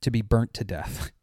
to 0.00 0.10
be 0.10 0.22
burnt 0.22 0.54
to 0.54 0.64
death. 0.64 1.10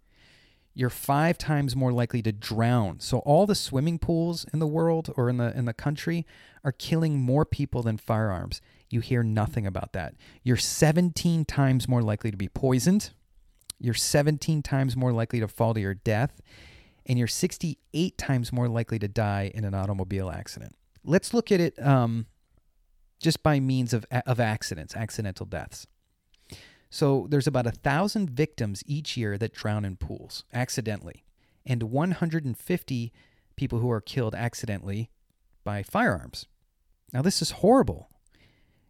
You're 0.73 0.89
five 0.89 1.37
times 1.37 1.75
more 1.75 1.91
likely 1.91 2.21
to 2.21 2.31
drown. 2.31 2.99
So 2.99 3.19
all 3.19 3.45
the 3.45 3.55
swimming 3.55 3.99
pools 3.99 4.45
in 4.53 4.59
the 4.59 4.67
world 4.67 5.11
or 5.17 5.29
in 5.29 5.37
the 5.37 5.55
in 5.57 5.65
the 5.65 5.73
country 5.73 6.25
are 6.63 6.71
killing 6.71 7.19
more 7.19 7.45
people 7.45 7.83
than 7.83 7.97
firearms. 7.97 8.61
You 8.89 9.01
hear 9.01 9.23
nothing 9.23 9.67
about 9.67 9.93
that. 9.93 10.15
You're 10.43 10.57
17 10.57 11.45
times 11.45 11.87
more 11.87 12.01
likely 12.01 12.31
to 12.31 12.37
be 12.37 12.47
poisoned. 12.47 13.11
You're 13.79 13.93
17 13.93 14.61
times 14.61 14.95
more 14.95 15.11
likely 15.11 15.39
to 15.39 15.47
fall 15.47 15.73
to 15.73 15.79
your 15.79 15.93
death. 15.93 16.41
And 17.05 17.17
you're 17.17 17.27
68 17.27 18.17
times 18.17 18.51
more 18.51 18.67
likely 18.67 18.99
to 18.99 19.07
die 19.07 19.51
in 19.53 19.63
an 19.63 19.73
automobile 19.73 20.29
accident. 20.29 20.75
Let's 21.03 21.33
look 21.33 21.51
at 21.51 21.59
it 21.59 21.81
um, 21.83 22.27
just 23.19 23.41
by 23.41 23.59
means 23.59 23.93
of, 23.93 24.05
of 24.11 24.39
accidents, 24.39 24.95
accidental 24.95 25.45
deaths. 25.45 25.87
So 26.89 27.27
there's 27.29 27.47
about 27.47 27.67
a 27.67 27.71
thousand 27.71 28.31
victims 28.31 28.83
each 28.85 29.15
year 29.15 29.37
that 29.37 29.53
drown 29.53 29.85
in 29.85 29.95
pools 29.95 30.43
accidentally, 30.53 31.23
and 31.65 31.83
150 31.83 33.13
people 33.55 33.79
who 33.79 33.91
are 33.91 34.01
killed 34.01 34.33
accidentally 34.33 35.09
by 35.63 35.83
firearms. 35.83 36.47
Now, 37.13 37.21
this 37.21 37.41
is 37.41 37.51
horrible. 37.51 38.09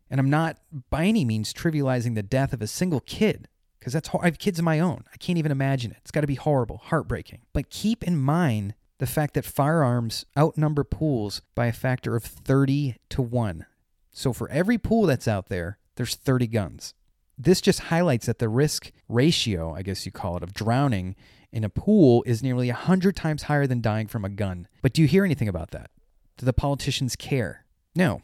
And 0.09 0.19
I'm 0.19 0.29
not 0.29 0.57
by 0.89 1.05
any 1.05 1.25
means 1.25 1.53
trivializing 1.53 2.15
the 2.15 2.23
death 2.23 2.53
of 2.53 2.61
a 2.61 2.67
single 2.67 3.01
kid, 3.01 3.47
because 3.79 3.93
that's 3.93 4.09
I 4.13 4.25
have 4.25 4.39
kids 4.39 4.59
of 4.59 4.65
my 4.65 4.79
own. 4.79 5.03
I 5.13 5.17
can't 5.17 5.37
even 5.37 5.51
imagine 5.51 5.91
it. 5.91 5.97
It's 6.01 6.11
got 6.11 6.21
to 6.21 6.27
be 6.27 6.35
horrible, 6.35 6.77
heartbreaking. 6.77 7.41
But 7.53 7.69
keep 7.69 8.03
in 8.03 8.17
mind 8.17 8.75
the 8.97 9.07
fact 9.07 9.33
that 9.33 9.45
firearms 9.45 10.25
outnumber 10.37 10.83
pools 10.83 11.41
by 11.53 11.67
a 11.67 11.73
factor 11.73 12.15
of 12.15 12.23
30 12.23 12.95
to 13.09 13.21
1. 13.21 13.65
So 14.11 14.33
for 14.33 14.49
every 14.49 14.77
pool 14.77 15.05
that's 15.05 15.27
out 15.27 15.49
there, 15.49 15.77
there's 15.95 16.15
30 16.15 16.47
guns 16.47 16.93
this 17.39 17.61
just 17.61 17.79
highlights 17.79 18.25
that 18.25 18.39
the 18.39 18.49
risk 18.49 18.91
ratio, 19.07 19.73
I 19.73 19.81
guess 19.81 20.05
you 20.05 20.11
call 20.11 20.35
it, 20.35 20.43
of 20.43 20.53
drowning 20.53 21.15
in 21.53 21.63
a 21.63 21.69
pool 21.69 22.21
is 22.27 22.43
nearly 22.43 22.67
100 22.67 23.15
times 23.15 23.43
higher 23.43 23.65
than 23.65 23.79
dying 23.79 24.07
from 24.07 24.25
a 24.25 24.29
gun. 24.29 24.67
But 24.81 24.91
do 24.91 25.01
you 25.01 25.07
hear 25.07 25.23
anything 25.23 25.47
about 25.47 25.71
that? 25.71 25.89
Do 26.37 26.45
the 26.45 26.51
politicians 26.51 27.15
care? 27.15 27.65
No. 27.95 28.21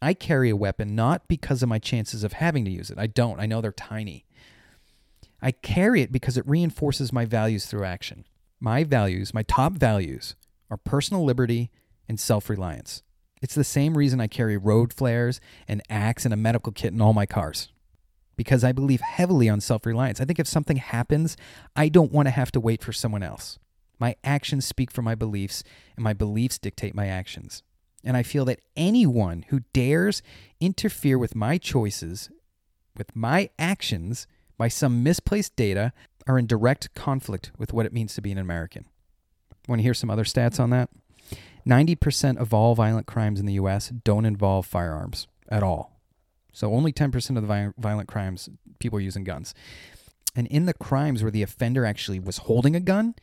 I 0.00 0.14
carry 0.14 0.50
a 0.50 0.56
weapon 0.56 0.94
not 0.94 1.26
because 1.26 1.64
of 1.64 1.68
my 1.68 1.80
chances 1.80 2.22
of 2.22 2.34
having 2.34 2.64
to 2.64 2.70
use 2.70 2.90
it. 2.90 2.98
I 2.98 3.08
don't. 3.08 3.40
I 3.40 3.46
know 3.46 3.60
they're 3.60 3.72
tiny. 3.72 4.24
I 5.42 5.50
carry 5.50 6.00
it 6.00 6.12
because 6.12 6.36
it 6.36 6.46
reinforces 6.46 7.12
my 7.12 7.24
values 7.24 7.66
through 7.66 7.84
action. 7.84 8.24
My 8.60 8.84
values, 8.84 9.34
my 9.34 9.42
top 9.42 9.72
values, 9.72 10.36
are 10.70 10.76
personal 10.76 11.24
liberty 11.24 11.70
and 12.08 12.20
self 12.20 12.48
reliance. 12.48 13.02
It's 13.42 13.54
the 13.54 13.64
same 13.64 13.96
reason 13.96 14.20
I 14.20 14.26
carry 14.26 14.56
road 14.56 14.92
flares, 14.92 15.40
an 15.66 15.82
axe, 15.90 16.24
and 16.24 16.32
a 16.32 16.36
medical 16.36 16.72
kit 16.72 16.92
in 16.92 17.00
all 17.00 17.14
my 17.14 17.26
cars 17.26 17.68
because 18.40 18.64
I 18.64 18.72
believe 18.72 19.02
heavily 19.02 19.50
on 19.50 19.60
self 19.60 19.84
reliance. 19.84 20.18
I 20.18 20.24
think 20.24 20.38
if 20.38 20.46
something 20.46 20.78
happens, 20.78 21.36
I 21.76 21.90
don't 21.90 22.10
want 22.10 22.24
to 22.24 22.30
have 22.30 22.50
to 22.52 22.58
wait 22.58 22.82
for 22.82 22.90
someone 22.90 23.22
else. 23.22 23.58
My 23.98 24.16
actions 24.24 24.64
speak 24.64 24.90
for 24.90 25.02
my 25.02 25.14
beliefs, 25.14 25.62
and 25.94 26.02
my 26.02 26.14
beliefs 26.14 26.58
dictate 26.58 26.94
my 26.94 27.06
actions. 27.06 27.62
And 28.02 28.16
I 28.16 28.22
feel 28.22 28.46
that 28.46 28.62
anyone 28.74 29.44
who 29.48 29.60
dares 29.74 30.22
interfere 30.58 31.18
with 31.18 31.36
my 31.36 31.58
choices, 31.58 32.30
with 32.96 33.14
my 33.14 33.50
actions, 33.58 34.26
by 34.56 34.68
some 34.68 35.02
misplaced 35.02 35.54
data, 35.54 35.92
are 36.26 36.38
in 36.38 36.46
direct 36.46 36.94
conflict 36.94 37.52
with 37.58 37.74
what 37.74 37.84
it 37.84 37.92
means 37.92 38.14
to 38.14 38.22
be 38.22 38.32
an 38.32 38.38
American. 38.38 38.86
Want 39.68 39.80
to 39.80 39.82
hear 39.82 39.92
some 39.92 40.08
other 40.08 40.24
stats 40.24 40.58
on 40.58 40.70
that? 40.70 40.88
90% 41.68 42.38
of 42.38 42.54
all 42.54 42.74
violent 42.74 43.06
crimes 43.06 43.38
in 43.38 43.44
the 43.44 43.60
US 43.60 43.90
don't 43.90 44.24
involve 44.24 44.64
firearms 44.64 45.28
at 45.50 45.62
all. 45.62 45.99
So 46.52 46.72
only 46.72 46.92
10% 46.92 47.36
of 47.36 47.46
the 47.46 47.72
violent 47.78 48.08
crimes, 48.08 48.48
people 48.78 48.98
are 48.98 49.02
using 49.02 49.24
guns. 49.24 49.54
And 50.34 50.46
in 50.46 50.66
the 50.66 50.74
crimes 50.74 51.22
where 51.22 51.32
the 51.32 51.42
offender 51.42 51.84
actually 51.84 52.20
was 52.20 52.38
holding 52.38 52.76
a 52.76 52.80
gun, 52.80 53.14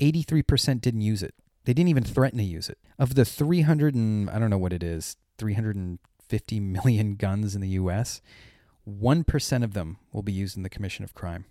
83% 0.00 0.80
didn't 0.80 1.00
use 1.00 1.22
it. 1.22 1.34
They 1.64 1.72
didn't 1.72 1.90
even 1.90 2.04
threaten 2.04 2.38
to 2.38 2.44
use 2.44 2.68
it. 2.68 2.78
Of 2.98 3.14
the 3.14 3.24
300 3.24 3.94
and 3.94 4.28
I 4.28 4.38
don't 4.38 4.50
know 4.50 4.58
what 4.58 4.72
it 4.72 4.82
is, 4.82 5.16
350 5.38 6.60
million 6.60 7.14
guns 7.14 7.54
in 7.54 7.60
the 7.60 7.68
US, 7.68 8.20
1% 8.88 9.64
of 9.64 9.74
them 9.74 9.98
will 10.12 10.22
be 10.22 10.32
used 10.32 10.56
in 10.56 10.64
the 10.64 10.68
commission 10.68 11.04
of 11.04 11.14
crime. 11.14 11.44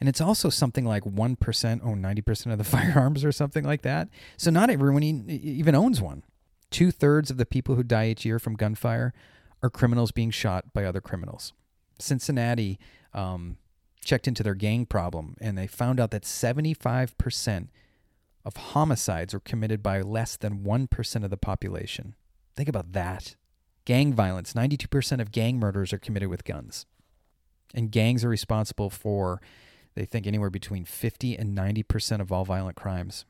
And 0.00 0.08
it's 0.08 0.20
also 0.20 0.48
something 0.48 0.84
like 0.84 1.02
1% 1.04 1.84
own 1.84 2.02
90% 2.02 2.52
of 2.52 2.58
the 2.58 2.64
firearms 2.76 3.24
or 3.24 3.32
something 3.32 3.64
like 3.64 3.82
that. 3.82 4.08
So 4.36 4.50
not 4.50 4.70
everyone 4.70 5.02
even 5.02 5.74
owns 5.74 6.00
one. 6.00 6.22
Two 6.70 6.90
thirds 6.90 7.30
of 7.30 7.36
the 7.36 7.46
people 7.46 7.74
who 7.74 7.82
die 7.82 8.08
each 8.08 8.24
year 8.24 8.38
from 8.38 8.54
gunfire 8.54 9.12
are 9.62 9.70
criminals 9.70 10.12
being 10.12 10.30
shot 10.30 10.72
by 10.72 10.84
other 10.84 11.00
criminals. 11.00 11.52
Cincinnati 11.98 12.78
um, 13.14 13.56
checked 14.04 14.28
into 14.28 14.42
their 14.42 14.54
gang 14.54 14.86
problem 14.86 15.36
and 15.40 15.56
they 15.56 15.66
found 15.66 15.98
out 15.98 16.10
that 16.10 16.22
75% 16.22 17.68
of 18.44 18.56
homicides 18.56 19.34
were 19.34 19.40
committed 19.40 19.82
by 19.82 20.00
less 20.00 20.36
than 20.36 20.60
1% 20.60 21.24
of 21.24 21.30
the 21.30 21.36
population. 21.36 22.14
Think 22.54 22.68
about 22.68 22.92
that. 22.92 23.34
Gang 23.84 24.12
violence 24.12 24.52
92% 24.52 25.20
of 25.20 25.32
gang 25.32 25.58
murders 25.58 25.92
are 25.92 25.98
committed 25.98 26.28
with 26.28 26.44
guns. 26.44 26.86
And 27.74 27.90
gangs 27.90 28.24
are 28.24 28.28
responsible 28.28 28.90
for, 28.90 29.40
they 29.94 30.04
think, 30.04 30.26
anywhere 30.26 30.50
between 30.50 30.84
50 30.84 31.36
and 31.36 31.56
90% 31.56 32.20
of 32.20 32.30
all 32.30 32.44
violent 32.44 32.76
crimes. 32.76 33.24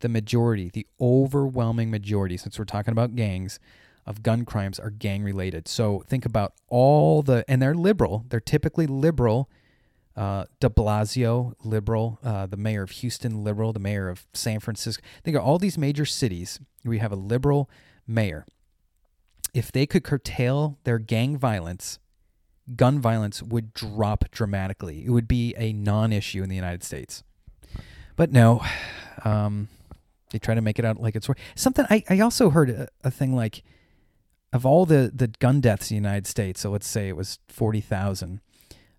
The 0.00 0.08
majority, 0.08 0.70
the 0.72 0.86
overwhelming 1.00 1.90
majority, 1.90 2.36
since 2.36 2.58
we're 2.58 2.64
talking 2.64 2.92
about 2.92 3.16
gangs, 3.16 3.58
of 4.08 4.22
gun 4.22 4.46
crimes 4.46 4.80
are 4.80 4.88
gang 4.88 5.22
related. 5.22 5.68
So 5.68 6.02
think 6.08 6.24
about 6.24 6.54
all 6.68 7.22
the, 7.22 7.44
and 7.46 7.60
they're 7.60 7.74
liberal. 7.74 8.24
They're 8.30 8.40
typically 8.40 8.86
liberal. 8.86 9.50
Uh, 10.16 10.46
De 10.60 10.70
Blasio, 10.70 11.52
liberal. 11.62 12.18
Uh, 12.24 12.46
the 12.46 12.56
mayor 12.56 12.82
of 12.82 12.90
Houston, 12.90 13.44
liberal. 13.44 13.74
The 13.74 13.80
mayor 13.80 14.08
of 14.08 14.26
San 14.32 14.60
Francisco. 14.60 15.02
Think 15.22 15.36
of 15.36 15.44
all 15.44 15.58
these 15.58 15.76
major 15.76 16.06
cities. 16.06 16.58
We 16.84 16.98
have 16.98 17.12
a 17.12 17.16
liberal 17.16 17.68
mayor. 18.06 18.46
If 19.52 19.70
they 19.70 19.84
could 19.84 20.04
curtail 20.04 20.78
their 20.84 20.98
gang 20.98 21.36
violence, 21.36 21.98
gun 22.76 23.00
violence 23.00 23.42
would 23.42 23.74
drop 23.74 24.24
dramatically. 24.30 25.04
It 25.04 25.10
would 25.10 25.28
be 25.28 25.54
a 25.58 25.74
non 25.74 26.14
issue 26.14 26.42
in 26.42 26.48
the 26.48 26.56
United 26.56 26.82
States. 26.82 27.22
But 28.16 28.32
no, 28.32 28.64
um, 29.24 29.68
they 30.30 30.38
try 30.38 30.54
to 30.54 30.62
make 30.62 30.78
it 30.78 30.86
out 30.86 30.98
like 30.98 31.14
it's 31.14 31.28
something. 31.56 31.84
I, 31.90 32.04
I 32.08 32.20
also 32.20 32.48
heard 32.48 32.70
a, 32.70 32.88
a 33.04 33.10
thing 33.10 33.36
like 33.36 33.62
of 34.52 34.64
all 34.64 34.86
the 34.86 35.10
the 35.14 35.28
gun 35.28 35.60
deaths 35.60 35.90
in 35.90 35.96
the 35.96 36.08
United 36.08 36.26
States, 36.26 36.60
so 36.60 36.70
let's 36.70 36.86
say 36.86 37.08
it 37.08 37.16
was 37.16 37.38
forty 37.48 37.80
thousand, 37.80 38.40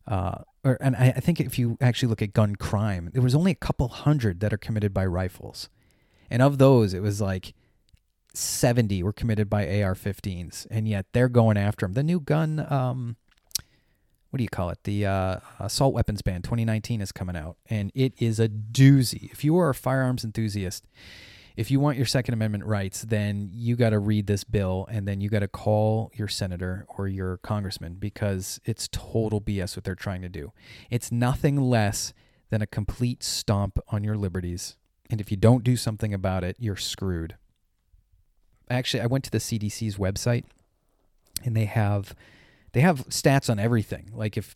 uh, 0.08 0.44
or 0.63 0.77
and 0.82 0.96
I, 0.96 1.13
I, 1.15 1.20
think 1.20 1.39
if 1.39 1.58
you 1.58 1.77
actually 1.82 2.10
look 2.10 2.22
at 2.22 2.34
gun 2.34 2.56
crime, 2.56 3.10
there 3.13 3.22
was 3.22 3.36
only 3.36 3.51
a 3.51 3.56
couple 3.56 3.88
hundred 3.88 4.39
that 4.41 4.53
are 4.53 4.58
committed 4.58 4.94
by 4.94 5.06
rifles, 5.06 5.70
and 6.29 6.41
of 6.41 6.58
those, 6.58 6.94
it 6.94 7.01
was 7.01 7.20
like 7.20 7.53
seventy 8.34 9.01
were 9.01 9.13
committed 9.13 9.50
by 9.50 9.63
AR-15s, 9.82 10.68
and 10.70 10.88
yet 10.88 11.08
they're 11.13 11.29
going 11.29 11.58
after 11.58 11.86
them. 11.86 11.94
The 11.94 12.03
new 12.03 12.20
gun, 12.20 12.65
um, 12.72 13.15
what 14.29 14.38
do 14.38 14.44
you 14.44 14.50
call 14.50 14.70
it? 14.70 14.84
The 14.84 15.08
uh, 15.08 15.39
assault 15.60 15.96
weapons 15.96 16.22
ban 16.22 16.44
2019 16.44 17.01
is 17.01 17.12
coming 17.12 17.36
out, 17.36 17.58
and 17.70 17.91
it 17.96 18.13
is 18.20 18.39
a 18.39 18.48
doozy. 18.48 19.32
If 19.32 19.44
you 19.44 19.58
are 19.58 19.70
a 19.70 19.75
firearms 19.75 20.24
enthusiast 20.24 20.86
if 21.60 21.70
you 21.70 21.78
want 21.82 21.98
your 21.98 22.06
Second 22.06 22.34
Amendment 22.36 22.63
rights, 22.63 23.01
then 23.01 23.50
you 23.51 23.75
got 23.75 23.89
to 23.89 24.00
read 24.00 24.28
this 24.28 24.46
bill 24.46 24.88
and 24.89 25.06
then 25.06 25.20
you 25.20 25.28
got 25.28 25.39
to 25.39 25.48
call 25.50 26.10
your 26.16 26.30
senator 26.30 26.86
or 26.88 27.10
your 27.10 27.36
congressman 27.36 27.96
because 27.96 28.62
it's 28.63 28.88
total 28.94 29.42
BS 29.42 29.75
what 29.75 29.84
they're 29.84 29.94
trying 29.94 30.22
to 30.22 30.30
do. 30.30 30.54
It's 30.89 31.12
nothing 31.12 31.58
less 31.58 32.13
than 32.50 32.62
a 32.62 32.66
complete 32.66 33.24
stomp 33.24 33.78
on 33.89 34.06
your 34.06 34.16
liberties. 34.16 34.78
And 35.10 35.20
if 35.20 35.32
you 35.32 35.36
don't 35.36 35.62
do 35.62 35.75
something 35.75 36.13
about 36.13 36.46
it, 36.46 36.56
you're 36.60 36.78
screwed. 36.78 37.36
Actually, 38.70 39.04
I 39.04 39.08
went 39.08 39.25
to 39.25 39.32
the 39.32 39.39
CDC's 39.39 39.98
website 39.98 40.46
and 41.44 41.58
they 41.58 41.66
have 41.66 42.16
they 42.72 42.80
have 42.80 43.06
stats 43.10 43.50
on 43.50 43.60
everything. 43.60 44.12
Like 44.13 44.38
if 44.38 44.56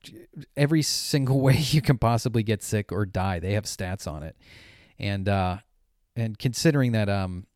every 0.56 0.82
single 0.82 1.42
way 1.48 1.58
you 1.58 1.82
can 1.82 1.98
possibly 1.98 2.44
get 2.44 2.64
sick 2.64 2.94
or 2.94 3.06
die, 3.06 3.40
they 3.40 3.56
have 3.56 3.66
stats 3.66 4.10
on 4.10 4.24
it. 4.24 4.38
and 4.98 5.28
uh, 5.28 5.58
and 6.16 6.38
considering 6.38 6.92
that 6.94 7.10
um, 7.10 7.48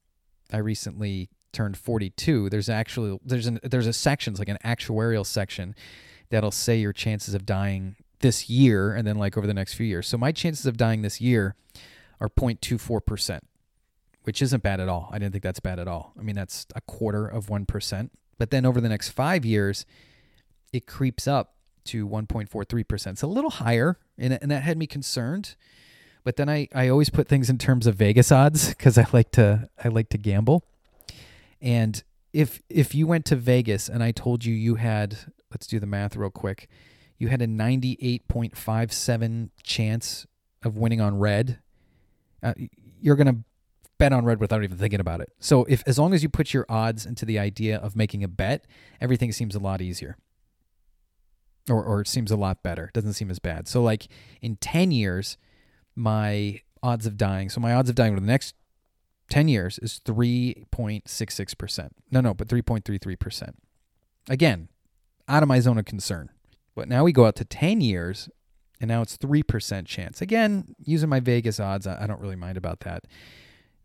I 0.52 0.58
recently 0.58 1.30
turned 1.54 1.78
42, 1.78 2.50
there's 2.50 2.70
actually 2.70 3.20
there's 3.24 3.48
an 3.48 3.60
there's 3.64 3.88
a 3.88 3.94
section, 3.94 4.34
it's 4.34 4.40
like 4.40 4.50
an 4.50 4.58
actuarial 4.64 5.26
section 5.26 5.76
that'll 6.30 6.52
say 6.52 6.78
your 6.78 6.94
chances 6.94 7.34
of 7.34 7.46
dying 7.46 7.96
this 8.20 8.50
year 8.50 8.94
and 8.94 9.08
then 9.08 9.18
like 9.18 9.38
over 9.38 9.48
the 9.48 9.54
next 9.54 9.76
few 9.76 9.86
years. 9.86 10.08
So 10.08 10.18
my 10.18 10.32
chances 10.32 10.66
of 10.66 10.78
dying 10.78 11.02
this 11.02 11.22
year 11.22 11.56
are 12.20 12.30
0.24%, 12.30 13.42
which 14.24 14.42
isn't 14.42 14.64
bad 14.64 14.80
at 14.80 14.90
all. 14.90 15.10
I 15.12 15.20
didn't 15.20 15.34
think 15.34 15.44
that's 15.44 15.60
bad 15.60 15.80
at 15.80 15.88
all. 15.88 16.14
I 16.20 16.24
mean, 16.24 16.36
that's 16.36 16.66
a 16.76 16.82
quarter 16.82 17.28
of 17.28 17.48
1%. 17.48 18.10
But 18.40 18.50
then 18.50 18.66
over 18.66 18.82
the 18.82 18.90
next 18.90 19.10
5 19.10 19.46
years, 19.46 19.86
it 20.74 20.88
creeps 20.88 21.28
up 21.28 21.56
to 21.86 22.08
1.43%. 22.08 23.08
It's 23.08 23.22
a 23.22 23.28
little 23.28 23.52
higher 23.52 23.98
and, 24.18 24.38
and 24.42 24.52
that 24.52 24.64
had 24.64 24.78
me 24.78 24.88
concerned. 24.88 25.56
But 26.28 26.36
then 26.36 26.50
I, 26.50 26.68
I 26.76 26.90
always 26.90 27.10
put 27.10 27.30
things 27.30 27.50
in 27.50 27.58
terms 27.58 27.88
of 27.88 27.96
Vegas 27.96 28.34
odds 28.34 28.68
because 28.68 28.98
I 28.98 29.06
like 29.14 29.32
to 29.32 29.70
I 29.82 29.88
like 29.88 30.10
to 30.10 30.18
gamble. 30.18 30.66
And 31.62 32.04
if 32.34 32.62
if 32.70 32.94
you 32.94 33.08
went 33.08 33.24
to 33.28 33.38
Vegas 33.38 33.88
and 33.88 34.04
I 34.04 34.12
told 34.12 34.44
you 34.44 34.54
you 34.54 34.76
had 34.76 35.18
let's 35.52 35.68
do 35.68 35.80
the 35.80 35.86
math 35.86 36.18
real 36.18 36.30
quick, 36.30 36.68
you 37.18 37.30
had 37.30 37.42
a 37.42 37.48
98.57 37.48 39.50
chance 39.64 40.28
of 40.64 40.76
winning 40.76 41.00
on 41.00 41.18
red. 41.18 41.60
Uh, 42.44 42.56
you're 43.00 43.16
to 43.16 43.38
bet 43.98 44.12
on 44.12 44.26
red 44.26 44.42
without 44.42 44.66
even 44.66 44.78
thinking 44.78 45.00
about 45.00 45.22
it. 45.22 45.32
So 45.40 45.64
if 45.70 45.82
as 45.88 45.98
long 45.98 46.14
as 46.14 46.24
you 46.24 46.28
put 46.28 46.54
your 46.54 46.66
odds 46.68 47.06
into 47.06 47.24
the 47.24 47.40
idea 47.40 47.78
of 47.78 47.96
making 47.96 48.26
a 48.26 48.28
bet, 48.28 48.66
everything 49.00 49.32
seems 49.32 49.56
a 49.56 49.60
lot 49.60 49.80
easier. 49.80 50.18
Or 51.70 51.82
or 51.82 52.02
it 52.02 52.10
seems 52.10 52.32
a 52.32 52.36
lot 52.36 52.64
better. 52.64 52.88
It 52.88 52.94
doesn't 52.94 53.14
seem 53.14 53.32
as 53.32 53.40
bad. 53.40 53.70
So 53.70 53.82
like 53.82 54.10
in 54.42 54.58
10 54.58 54.92
years, 54.92 55.38
my 55.98 56.62
odds 56.84 57.06
of 57.06 57.18
dying, 57.18 57.50
so 57.50 57.60
my 57.60 57.74
odds 57.74 57.90
of 57.90 57.96
dying 57.96 58.14
over 58.14 58.22
the 58.22 58.28
next 58.28 58.56
10 59.30 59.48
years 59.48 59.80
is 59.80 60.00
3.66%. 60.06 61.90
No, 62.12 62.22
no, 62.22 62.34
but 62.34 62.48
3.33%. 62.48 63.54
Again, 64.30 64.70
out 65.28 65.44
of 65.44 65.50
my 65.50 65.60
zone 65.60 65.78
of 65.78 65.86
concern. 65.86 66.30
But 66.76 66.88
now 66.88 67.04
we 67.04 67.12
go 67.12 67.26
out 67.26 67.36
to 67.38 67.46
10 67.46 67.82
years 67.82 68.30
and 68.80 68.88
now 68.88 69.02
it's 69.02 69.18
3% 69.18 69.86
chance. 69.88 70.22
Again, 70.22 70.76
using 70.84 71.10
my 71.10 71.20
Vegas 71.20 71.60
odds, 71.60 71.88
I 71.88 72.06
don't 72.06 72.22
really 72.22 72.36
mind 72.36 72.58
about 72.58 72.82
that. 72.82 73.06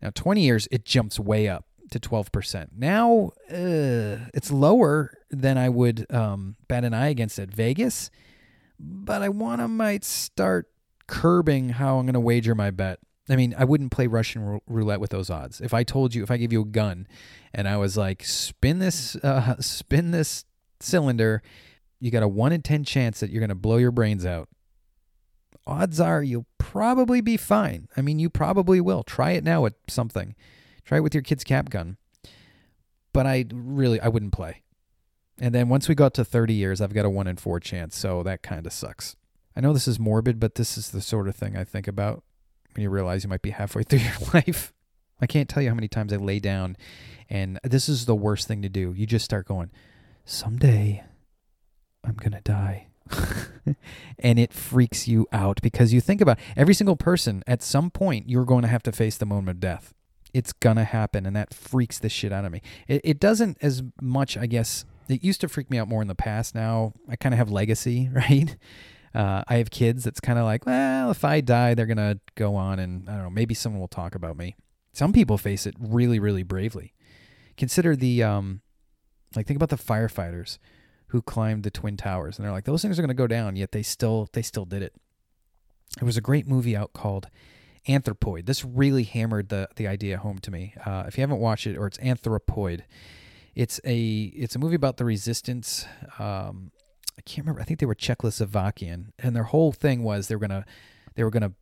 Now, 0.01 0.11
20 0.13 0.41
years, 0.41 0.67
it 0.69 0.85
jumps 0.85 1.19
way 1.19 1.47
up 1.47 1.65
to 1.91 1.99
12%. 1.99 2.67
Now, 2.77 3.31
uh, 3.49 4.29
it's 4.33 4.51
lower 4.51 5.13
than 5.31 5.57
I 5.57 5.69
would 5.69 6.05
um, 6.13 6.55
bat 6.67 6.83
an 6.83 6.93
eye 6.93 7.07
against 7.07 7.39
at 7.39 7.49
Vegas, 7.49 8.11
but 8.79 9.21
I 9.21 9.29
want 9.29 9.61
to 9.61 9.67
might 9.67 10.03
start 10.03 10.67
curbing 11.07 11.69
how 11.69 11.97
I'm 11.97 12.05
going 12.05 12.13
to 12.13 12.19
wager 12.19 12.55
my 12.55 12.71
bet. 12.71 12.99
I 13.29 13.35
mean, 13.35 13.55
I 13.57 13.63
wouldn't 13.63 13.91
play 13.91 14.07
Russian 14.07 14.59
roulette 14.67 14.99
with 14.99 15.11
those 15.11 15.29
odds. 15.29 15.61
If 15.61 15.73
I 15.73 15.83
told 15.83 16.13
you, 16.13 16.23
if 16.23 16.31
I 16.31 16.37
gave 16.37 16.51
you 16.51 16.61
a 16.61 16.65
gun 16.65 17.07
and 17.53 17.67
I 17.67 17.77
was 17.77 17.95
like, 17.95 18.23
spin 18.23 18.79
this, 18.79 19.15
uh, 19.17 19.55
spin 19.59 20.11
this 20.11 20.43
cylinder, 20.81 21.41
you 21.99 22.11
got 22.11 22.23
a 22.23 22.27
one 22.27 22.51
in 22.51 22.61
10 22.61 22.83
chance 22.83 23.21
that 23.21 23.29
you're 23.29 23.39
going 23.39 23.49
to 23.49 23.55
blow 23.55 23.77
your 23.77 23.91
brains 23.91 24.25
out. 24.25 24.49
Odds 25.65 26.01
are 26.01 26.21
you'll 26.21 26.47
probably 26.57 27.21
be 27.21 27.37
fine. 27.37 27.87
I 27.95 28.01
mean, 28.01 28.19
you 28.19 28.29
probably 28.29 28.81
will. 28.81 29.03
Try 29.03 29.31
it 29.31 29.43
now 29.45 29.61
with 29.61 29.75
something. 29.87 30.35
Try 30.83 30.97
it 30.97 31.01
with 31.01 31.13
your 31.13 31.23
kid's 31.23 31.45
cap 31.45 31.69
gun. 31.69 31.95
But 33.13 33.25
I 33.25 33.45
really, 33.53 34.01
I 34.01 34.09
wouldn't 34.09 34.33
play. 34.33 34.63
And 35.39 35.55
then 35.55 35.69
once 35.69 35.87
we 35.87 35.95
got 35.95 36.13
to 36.15 36.25
30 36.25 36.53
years, 36.53 36.81
I've 36.81 36.93
got 36.93 37.05
a 37.05 37.09
one 37.09 37.27
in 37.27 37.37
four 37.37 37.59
chance. 37.59 37.97
So 37.97 38.21
that 38.23 38.43
kind 38.43 38.65
of 38.65 38.73
sucks. 38.73 39.15
I 39.55 39.61
know 39.61 39.73
this 39.73 39.87
is 39.87 39.99
morbid, 39.99 40.39
but 40.39 40.55
this 40.55 40.77
is 40.77 40.91
the 40.91 41.01
sort 41.01 41.27
of 41.27 41.35
thing 41.35 41.55
I 41.55 41.63
think 41.63 41.87
about 41.87 42.23
when 42.73 42.83
you 42.83 42.89
realize 42.89 43.23
you 43.23 43.29
might 43.29 43.41
be 43.41 43.51
halfway 43.51 43.83
through 43.87 43.99
your 43.99 44.13
life. 44.33 44.73
I 45.21 45.27
can't 45.27 45.47
tell 45.47 45.63
you 45.63 45.69
how 45.69 45.75
many 45.75 45.87
times 45.87 46.11
I 46.11 46.17
lay 46.17 46.39
down 46.39 46.75
and 47.29 47.59
this 47.63 47.87
is 47.87 48.05
the 48.05 48.15
worst 48.15 48.47
thing 48.47 48.61
to 48.61 48.69
do. 48.69 48.93
You 48.95 49.05
just 49.05 49.25
start 49.25 49.47
going, 49.47 49.71
someday 50.25 51.03
I'm 52.03 52.15
going 52.15 52.33
to 52.33 52.41
die. 52.41 52.87
and 54.19 54.39
it 54.39 54.53
freaks 54.53 55.07
you 55.07 55.27
out 55.31 55.61
because 55.61 55.93
you 55.93 56.01
think 56.01 56.21
about 56.21 56.39
every 56.55 56.73
single 56.73 56.95
person 56.95 57.43
at 57.45 57.61
some 57.61 57.89
point 57.89 58.29
you're 58.29 58.45
going 58.45 58.61
to 58.61 58.67
have 58.67 58.83
to 58.83 58.91
face 58.91 59.17
the 59.17 59.25
moment 59.25 59.49
of 59.49 59.59
death. 59.59 59.93
It's 60.33 60.53
going 60.53 60.77
to 60.77 60.83
happen 60.83 61.25
and 61.25 61.35
that 61.35 61.53
freaks 61.53 61.99
the 61.99 62.09
shit 62.09 62.31
out 62.31 62.45
of 62.45 62.51
me. 62.51 62.61
It, 62.87 63.01
it 63.03 63.19
doesn't 63.19 63.57
as 63.61 63.83
much, 64.01 64.37
I 64.37 64.45
guess. 64.45 64.85
It 65.09 65.23
used 65.23 65.41
to 65.41 65.49
freak 65.49 65.69
me 65.69 65.77
out 65.77 65.87
more 65.87 66.01
in 66.01 66.07
the 66.07 66.15
past. 66.15 66.55
Now 66.55 66.93
I 67.09 67.15
kind 67.15 67.33
of 67.33 67.37
have 67.37 67.51
legacy, 67.51 68.09
right? 68.13 68.55
Uh, 69.13 69.43
I 69.47 69.57
have 69.57 69.69
kids 69.69 70.03
that's 70.03 70.19
kind 70.19 70.39
of 70.39 70.45
like, 70.45 70.65
well, 70.65 71.11
if 71.11 71.23
I 71.23 71.41
die, 71.41 71.73
they're 71.73 71.85
going 71.85 71.97
to 71.97 72.19
go 72.35 72.55
on 72.55 72.79
and 72.79 73.07
I 73.09 73.13
don't 73.13 73.23
know, 73.23 73.29
maybe 73.29 73.53
someone 73.53 73.79
will 73.79 73.87
talk 73.87 74.15
about 74.15 74.37
me. 74.37 74.55
Some 74.91 75.13
people 75.13 75.37
face 75.37 75.65
it 75.65 75.75
really, 75.79 76.19
really 76.19 76.43
bravely. 76.43 76.93
Consider 77.57 77.95
the, 77.95 78.23
um, 78.23 78.61
like, 79.35 79.45
think 79.45 79.57
about 79.57 79.69
the 79.69 79.75
firefighters 79.75 80.57
who 81.07 81.21
climbed 81.21 81.63
the 81.63 81.71
twin 81.71 81.97
towers 81.97 82.37
and 82.37 82.45
they're 82.45 82.51
like, 82.51 82.65
those 82.65 82.81
things 82.81 82.97
are 82.97 83.01
going 83.01 83.09
to 83.09 83.13
go 83.13 83.27
down, 83.27 83.55
yet 83.55 83.71
they 83.71 83.83
still, 83.83 84.29
they 84.33 84.41
still 84.41 84.65
did 84.65 84.81
it. 84.81 84.93
There 85.99 86.05
was 86.07 86.17
a 86.17 86.21
great 86.21 86.47
movie 86.47 86.75
out 86.75 86.93
called 86.93 87.27
Anthropoid. 87.87 88.45
This 88.45 88.65
really 88.65 89.03
hammered 89.03 89.49
the, 89.49 89.67
the 89.75 89.87
idea 89.87 90.17
home 90.17 90.39
to 90.39 90.49
me. 90.49 90.73
Uh, 90.83 91.03
if 91.07 91.17
you 91.17 91.21
haven't 91.21 91.39
watched 91.39 91.67
it, 91.67 91.77
or 91.77 91.85
it's 91.85 91.97
Anthropoid, 91.99 92.81
it's 93.55 93.79
a 93.85 94.31
it's 94.35 94.55
a 94.55 94.59
movie 94.59 94.75
about 94.75 94.97
the 94.97 95.05
resistance 95.05 95.85
um, 96.17 96.71
I 97.17 97.21
can't 97.21 97.45
remember. 97.45 97.61
I 97.61 97.63
think 97.63 97.79
they 97.79 97.85
were 97.85 97.95
Czechoslovakian, 97.95 99.11
and 99.19 99.35
their 99.35 99.43
whole 99.43 99.71
thing 99.71 100.03
was 100.03 100.27
they 100.27 100.35
were 100.35 100.47
gonna 100.47 100.65
they 101.15 101.23
were 101.23 101.29
gonna 101.29 101.53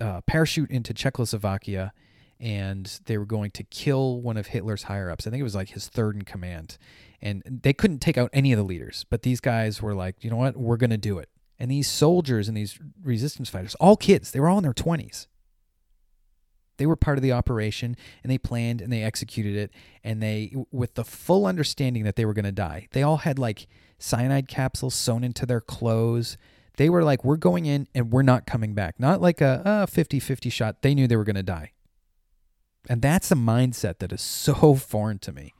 uh, 0.00 0.20
parachute 0.22 0.70
into 0.70 0.92
Czechoslovakia, 0.92 1.92
and 2.40 3.00
they 3.06 3.18
were 3.18 3.26
going 3.26 3.50
to 3.52 3.64
kill 3.64 4.20
one 4.20 4.36
of 4.36 4.48
Hitler's 4.48 4.84
higher 4.84 5.10
ups. 5.10 5.26
I 5.26 5.30
think 5.30 5.40
it 5.40 5.44
was 5.44 5.54
like 5.54 5.70
his 5.70 5.88
third 5.88 6.16
in 6.16 6.22
command, 6.22 6.78
and 7.22 7.42
they 7.44 7.72
couldn't 7.72 8.00
take 8.00 8.18
out 8.18 8.30
any 8.32 8.52
of 8.52 8.58
the 8.58 8.64
leaders. 8.64 9.06
But 9.08 9.22
these 9.22 9.40
guys 9.40 9.80
were 9.80 9.94
like, 9.94 10.22
you 10.22 10.30
know 10.30 10.36
what, 10.36 10.56
we're 10.56 10.76
gonna 10.76 10.98
do 10.98 11.18
it. 11.18 11.28
And 11.58 11.70
these 11.70 11.88
soldiers 11.88 12.48
and 12.48 12.56
these 12.56 12.78
resistance 13.02 13.48
fighters, 13.48 13.74
all 13.76 13.96
kids, 13.96 14.32
they 14.32 14.40
were 14.40 14.48
all 14.48 14.58
in 14.58 14.64
their 14.64 14.74
twenties. 14.74 15.28
They 16.76 16.86
were 16.86 16.96
part 16.96 17.18
of 17.18 17.22
the 17.22 17.32
operation 17.32 17.96
and 18.22 18.30
they 18.30 18.38
planned 18.38 18.80
and 18.80 18.92
they 18.92 19.02
executed 19.02 19.56
it 19.56 19.70
and 20.04 20.22
they 20.22 20.54
with 20.70 20.94
the 20.94 21.04
full 21.04 21.46
understanding 21.46 22.04
that 22.04 22.16
they 22.16 22.24
were 22.24 22.34
going 22.34 22.44
to 22.44 22.52
die. 22.52 22.88
They 22.92 23.02
all 23.02 23.18
had 23.18 23.38
like 23.38 23.66
cyanide 23.98 24.48
capsules 24.48 24.94
sewn 24.94 25.24
into 25.24 25.46
their 25.46 25.60
clothes. 25.60 26.36
They 26.76 26.90
were 26.90 27.02
like, 27.02 27.24
we're 27.24 27.36
going 27.36 27.66
in 27.66 27.88
and 27.94 28.12
we're 28.12 28.22
not 28.22 28.46
coming 28.46 28.74
back. 28.74 29.00
Not 29.00 29.20
like 29.20 29.40
a 29.40 29.86
50 29.88 30.20
50 30.20 30.50
shot. 30.50 30.82
They 30.82 30.94
knew 30.94 31.06
they 31.06 31.16
were 31.16 31.24
going 31.24 31.36
to 31.36 31.42
die. 31.42 31.72
And 32.88 33.02
that's 33.02 33.30
a 33.32 33.36
mindset 33.36 33.98
that 33.98 34.12
is 34.12 34.20
so 34.20 34.74
foreign 34.76 35.18
to 35.20 35.32
me. 35.32 35.52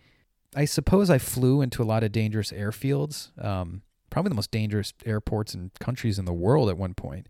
I 0.54 0.64
suppose 0.64 1.10
I 1.10 1.18
flew 1.18 1.60
into 1.60 1.82
a 1.82 1.84
lot 1.84 2.02
of 2.02 2.12
dangerous 2.12 2.50
airfields, 2.50 3.30
um, 3.44 3.82
probably 4.08 4.30
the 4.30 4.36
most 4.36 4.50
dangerous 4.50 4.94
airports 5.04 5.52
and 5.52 5.70
countries 5.74 6.18
in 6.18 6.24
the 6.24 6.32
world 6.32 6.70
at 6.70 6.78
one 6.78 6.94
point. 6.94 7.26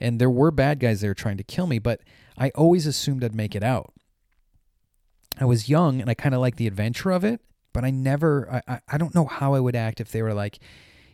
And 0.00 0.20
there 0.20 0.30
were 0.30 0.50
bad 0.50 0.80
guys 0.80 1.00
there 1.00 1.14
trying 1.14 1.36
to 1.36 1.44
kill 1.44 1.66
me, 1.66 1.78
but 1.78 2.00
I 2.38 2.50
always 2.50 2.86
assumed 2.86 3.22
I'd 3.22 3.34
make 3.34 3.54
it 3.54 3.62
out. 3.62 3.92
I 5.38 5.44
was 5.44 5.68
young 5.68 6.00
and 6.00 6.10
I 6.10 6.14
kind 6.14 6.34
of 6.34 6.40
liked 6.40 6.56
the 6.58 6.66
adventure 6.66 7.10
of 7.10 7.24
it 7.24 7.40
but 7.72 7.84
I 7.84 7.90
never, 7.90 8.62
I, 8.66 8.80
I 8.88 8.98
don't 8.98 9.14
know 9.14 9.26
how 9.26 9.54
I 9.54 9.60
would 9.60 9.76
act 9.76 10.00
if 10.00 10.10
they 10.10 10.22
were 10.22 10.34
like, 10.34 10.58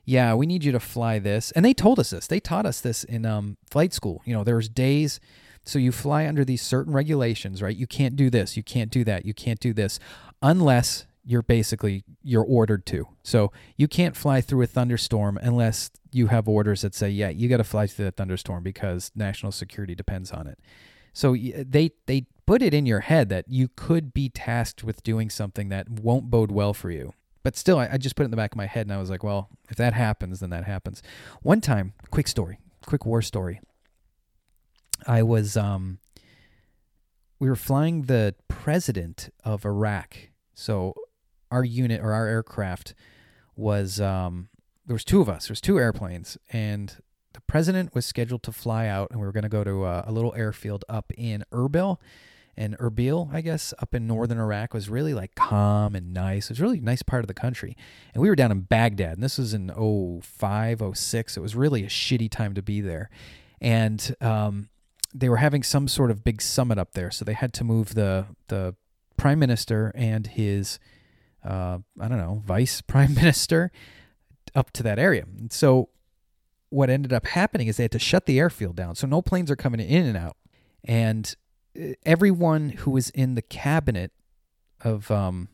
yeah, 0.05 0.35
we 0.35 0.47
need 0.47 0.65
you 0.65 0.73
to 0.73 0.81
fly 0.81 1.19
this. 1.19 1.51
And 1.53 1.65
they 1.65 1.75
told 1.75 1.99
us 1.99 2.11
this. 2.11 2.27
They 2.27 2.41
taught 2.41 2.67
us 2.67 2.81
this 2.81 3.05
in 3.05 3.27
um, 3.27 3.57
flight 3.71 3.93
school. 3.93 4.23
You 4.25 4.35
know, 4.35 4.45
there's 4.45 4.69
days, 4.69 5.21
so 5.65 5.79
you 5.79 5.93
fly 5.93 6.27
under 6.27 6.45
these 6.45 6.63
certain 6.63 6.93
regulations, 6.93 7.61
right? 7.61 7.77
You 7.77 7.87
can't 7.87 8.17
do 8.17 8.31
this, 8.31 8.57
you 8.57 8.63
can't 8.63 8.91
do 8.91 9.05
that, 9.05 9.27
you 9.27 9.35
can't 9.35 9.61
do 9.61 9.73
this, 9.73 9.99
unless 10.43 11.07
you're 11.27 11.43
basically 11.43 12.05
you're 12.23 12.45
ordered 12.45 12.87
to. 12.87 13.09
So 13.25 13.53
you 13.77 13.89
can't 13.89 14.17
fly 14.17 14.41
through 14.41 14.63
a 14.63 14.67
thunderstorm 14.67 15.39
unless 15.43 15.91
you 16.13 16.29
have 16.29 16.49
orders 16.49 16.83
that 16.83 16.95
say, 16.95 17.11
yeah, 17.11 17.29
you 17.29 17.49
got 17.49 17.57
to 17.57 17.65
fly 17.65 17.89
through 17.89 18.05
that 18.07 18.17
thunderstorm 18.17 18.63
because 18.63 19.11
national 19.15 19.53
security 19.53 19.95
depends 19.95 20.31
on 20.31 20.47
it. 20.47 20.59
So 21.13 21.35
they 21.35 21.91
they 22.07 22.27
put 22.47 22.63
it 22.63 22.73
in 22.73 22.87
your 22.87 23.01
head 23.01 23.29
that 23.31 23.47
you 23.49 23.69
could 23.75 24.15
be 24.15 24.29
tasked 24.29 24.85
with 24.85 25.03
doing 25.03 25.29
something 25.29 25.69
that 25.69 25.91
won't 25.91 26.31
bode 26.31 26.53
well 26.53 26.73
for 26.73 26.91
you. 26.91 27.13
But 27.43 27.57
still, 27.57 27.79
I, 27.79 27.89
I 27.93 27.99
just 27.99 28.15
put 28.17 28.23
it 28.23 28.27
in 28.27 28.31
the 28.31 28.37
back 28.37 28.53
of 28.53 28.57
my 28.57 28.67
head 28.67 28.87
and 28.87 28.93
I 28.93 28.99
was 28.99 29.11
like, 29.11 29.25
well, 29.25 29.49
if 29.69 29.77
that 29.77 29.95
happens, 29.95 30.41
then 30.41 30.51
that 30.51 30.65
happens. 30.65 31.03
One 31.43 31.61
time, 31.61 31.95
quick 32.11 32.29
story, 32.29 32.59
quick 32.87 33.05
war 33.05 33.23
story. 33.23 33.61
I 35.07 35.23
was, 35.23 35.57
um, 35.57 35.99
we 37.39 37.49
were 37.49 37.57
flying 37.57 38.03
the 38.03 38.35
president 38.49 39.31
of 39.45 39.65
Iraq. 39.65 40.17
So 40.55 40.95
our 41.51 41.65
unit 41.65 42.01
or 42.01 42.13
our 42.13 42.27
aircraft 42.27 42.95
was, 43.57 44.01
um, 44.01 44.49
there 44.87 44.95
was 44.95 45.05
two 45.05 45.21
of 45.21 45.29
us. 45.29 45.49
There 45.49 45.53
was 45.53 45.61
two 45.61 45.79
airplanes, 45.79 46.39
and 46.53 46.97
the 47.33 47.41
president 47.43 47.95
was 47.95 48.07
scheduled 48.07 48.43
to 48.45 48.53
fly 48.53 48.87
out, 48.87 49.11
and 49.11 49.21
we 49.21 49.27
were 49.27 49.33
going 49.33 49.43
to 49.43 49.49
go 49.49 49.65
to 49.65 49.85
a, 49.85 50.05
a, 50.07 50.13
little 50.13 50.35
airfield 50.35 50.85
up 50.89 51.13
in 51.17 51.45
Erbil 51.53 51.99
and 52.57 52.77
Erbil, 52.79 53.33
I 53.33 53.43
guess, 53.43 53.75
up 53.79 53.95
in 53.95 54.07
northern 54.07 54.39
Iraq 54.39 54.73
was 54.73 54.89
really 54.89 55.13
like 55.13 55.35
calm 55.35 55.95
and 55.95 56.15
nice. 56.15 56.47
It 56.47 56.53
was 56.53 56.61
really 56.61 56.79
a 56.79 56.83
nice 56.83 57.03
part 57.03 57.23
of 57.23 57.29
the 57.29 57.35
country. 57.35 57.77
And 58.15 58.23
we 58.23 58.29
were 58.29 58.37
down 58.37 58.51
in 58.51 58.61
Baghdad, 58.61 59.15
and 59.15 59.23
this 59.23 59.37
was 59.37 59.53
in 59.53 59.71
05, 60.23 60.83
06. 60.95 61.37
It 61.37 61.41
was 61.41 61.55
really 61.55 61.85
a 61.85 61.89
shitty 61.89 62.31
time 62.31 62.55
to 62.55 62.63
be 62.63 62.81
there. 62.81 63.11
And 63.61 64.17
um, 64.21 64.71
they 65.15 65.29
were 65.29 65.37
having 65.37 65.63
some 65.63 65.87
sort 65.89 66.11
of 66.11 66.25
big 66.25 66.41
summit 66.41 66.79
up 66.79 66.93
there, 66.93 67.11
so 67.11 67.25
they 67.25 67.35
had 67.35 67.53
to 67.55 67.65
move 67.65 67.95
the 67.95 68.27
the 68.49 68.75
prime 69.17 69.39
minister 69.39 69.93
and 69.95 70.27
his 70.27 70.79
uh, 71.47 71.79
I 72.01 72.09
don't 72.09 72.19
know 72.19 72.43
vice 72.45 72.81
prime 72.87 73.15
minister 73.15 73.71
up 74.55 74.73
to 74.73 74.83
that 74.83 74.99
area. 74.99 75.25
So 75.51 75.91
what 76.71 76.91
ended 76.91 77.13
up 77.13 77.27
happening 77.27 77.69
is 77.69 77.77
they 77.77 77.85
had 77.85 77.93
to 77.93 77.99
shut 77.99 78.27
the 78.27 78.39
airfield 78.39 78.77
down, 78.77 78.95
so 78.95 79.07
no 79.07 79.23
planes 79.23 79.51
are 79.51 79.57
coming 79.57 79.81
in 79.81 80.05
and 80.07 80.17
out, 80.17 80.37
and 80.85 81.35
uh, 81.79 81.93
everyone 82.05 82.71
who 82.71 82.91
was 82.91 83.11
in 83.11 83.35
the 83.35 83.43
cabinet 83.43 84.13
of 84.83 85.11
um, 85.11 85.49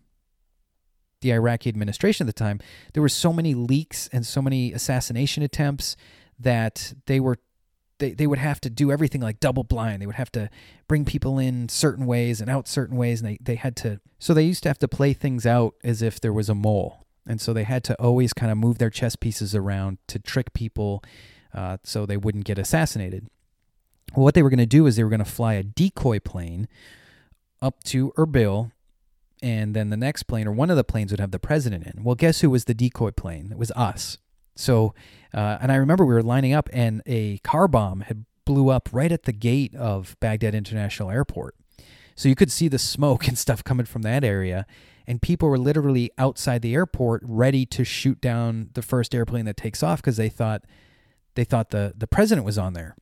the 1.21 1.33
Iraqi 1.33 1.69
administration 1.69 2.27
at 2.27 2.35
the 2.35 2.39
time, 2.39 2.61
there 2.93 3.03
were 3.03 3.09
so 3.09 3.33
many 3.33 3.55
leaks 3.55 4.09
and 4.13 4.27
so 4.27 4.43
many 4.43 4.73
assassination 4.73 5.43
attempts 5.43 5.97
that 6.39 6.95
they 7.07 7.21
were 7.21 7.39
they, 8.03 8.11
they 8.11 8.27
would 8.27 8.41
have 8.41 8.61
to 8.61 8.69
do 8.69 8.91
everything 8.91 9.21
like 9.21 9.39
double 9.39 9.63
blind. 9.63 10.03
They 10.03 10.07
would 10.07 10.17
have 10.17 10.33
to 10.33 10.51
bring 10.89 11.05
people 11.05 11.39
in 11.39 11.69
certain 11.69 12.05
ways 12.05 12.41
and 12.41 12.51
out 12.51 12.67
certain 12.67 12.97
ways, 12.97 13.21
and 13.21 13.31
they, 13.31 13.39
they 13.41 13.55
had 13.55 13.77
to 13.77 14.01
so 14.19 14.35
they 14.35 14.43
used 14.43 14.65
to 14.65 14.69
have 14.69 14.79
to 14.81 14.89
play 14.89 15.13
things 15.13 15.47
out 15.47 15.75
as 15.83 16.03
if 16.03 16.21
there 16.21 16.33
was 16.33 16.49
a 16.49 16.55
mole. 16.55 17.07
And 17.27 17.41
so 17.41 17.53
they 17.53 17.63
had 17.63 17.85
to 17.85 18.01
always 18.01 18.33
kind 18.33 18.51
of 18.51 18.59
move 18.59 18.79
their 18.79 18.91
chess 18.91 19.15
pieces 19.15 19.55
around 19.55 19.99
to 20.09 20.19
trick 20.19 20.53
people 20.53 21.03
uh, 21.55 21.79
so 21.85 22.05
they 22.05 22.17
wouldn't 22.17 22.45
get 22.45 22.59
assassinated. 22.59 23.29
Well, 24.15 24.25
what 24.25 24.35
they 24.35 24.43
were 24.43 24.51
going 24.51 24.59
to 24.59 24.67
do 24.67 24.87
is 24.87 24.97
they 24.97 25.05
were 25.05 25.11
going 25.11 25.25
to 25.25 25.25
fly 25.25 25.55
a 25.55 25.63
decoy 25.63 26.19
plane 26.19 26.69
up 27.61 27.83
to 27.85 28.13
Erbil 28.17 28.73
and 29.41 29.75
then 29.75 29.91
the 29.91 29.97
next 29.97 30.25
plane 30.25 30.47
or 30.47 30.53
one 30.53 30.71
of 30.71 30.77
the 30.77 30.85
planes 30.85 31.13
would 31.13 31.21
have 31.21 31.31
the 31.31 31.39
president 31.39 31.87
in. 31.87 32.03
Well, 32.03 32.15
guess 32.17 32.41
who 32.41 32.51
was 32.51 32.65
the 32.65 32.75
decoy 32.75 33.13
plane? 33.13 33.49
It 33.53 33.59
was 33.59 33.71
us. 33.73 34.19
So, 34.55 34.95
uh, 35.35 35.59
and 35.61 35.73
I 35.73 35.77
remember 35.77 36.05
we 36.05 36.15
were 36.15 36.23
lining 36.23 36.53
up, 36.53 36.69
and 36.73 37.03
a 37.07 37.39
car 37.39 37.69
bomb 37.69 38.01
had 38.01 38.25
blew 38.45 38.69
up 38.69 38.89
right 38.93 39.13
at 39.13 39.25
the 39.25 39.33
gate 39.33 39.75
of 39.75 40.17
Baghdad 40.21 40.55
International 40.55 41.11
Airport. 41.11 41.57
So 42.15 42.29
you 42.29 42.35
could 42.35 42.53
see 42.53 42.69
the 42.69 42.79
smoke 42.79 43.29
and 43.29 43.39
stuff 43.39 43.65
coming 43.65 43.87
from 43.87 44.03
that 44.03 44.25
area, 44.25 44.67
and 45.07 45.21
people 45.21 45.49
were 45.49 45.59
literally 45.59 46.11
outside 46.19 46.63
the 46.63 46.75
airport, 46.75 47.23
ready 47.25 47.67
to 47.67 47.85
shoot 47.85 48.21
down 48.21 48.71
the 48.75 48.83
first 48.83 49.15
airplane 49.15 49.45
that 49.47 49.57
takes 49.57 49.83
off 49.83 50.01
because 50.01 50.17
they 50.17 50.29
thought 50.29 50.65
they 51.35 51.45
thought 51.45 51.71
the 51.71 51.95
the 51.97 52.07
president 52.07 52.45
was 52.45 52.59
on 52.59 52.75
there. 52.75 52.97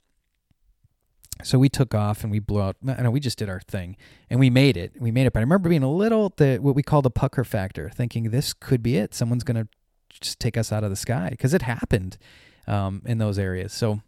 So 1.42 1.58
we 1.58 1.68
took 1.68 1.94
off 1.94 2.22
and 2.22 2.30
we 2.30 2.38
blew 2.38 2.60
out. 2.60 2.76
Know 2.82 3.10
we 3.10 3.20
just 3.20 3.38
did 3.38 3.48
our 3.48 3.60
thing 3.60 3.96
and 4.28 4.38
we 4.38 4.50
made 4.50 4.76
it. 4.76 4.92
We 5.00 5.10
made 5.10 5.26
it. 5.26 5.32
But 5.32 5.40
I 5.40 5.42
remember 5.42 5.68
being 5.68 5.82
a 5.82 5.90
little 5.90 6.32
the 6.36 6.58
what 6.58 6.74
we 6.74 6.82
call 6.82 7.02
the 7.02 7.10
pucker 7.10 7.44
factor, 7.44 7.90
thinking 7.90 8.30
this 8.30 8.52
could 8.52 8.82
be 8.82 8.96
it. 8.96 9.14
Someone's 9.14 9.44
gonna 9.44 9.68
just 10.10 10.40
take 10.40 10.56
us 10.56 10.72
out 10.72 10.84
of 10.84 10.90
the 10.90 10.96
sky 10.96 11.28
because 11.30 11.54
it 11.54 11.62
happened 11.62 12.18
um, 12.66 13.02
in 13.06 13.18
those 13.18 13.38
areas. 13.38 13.72
So, 13.72 14.00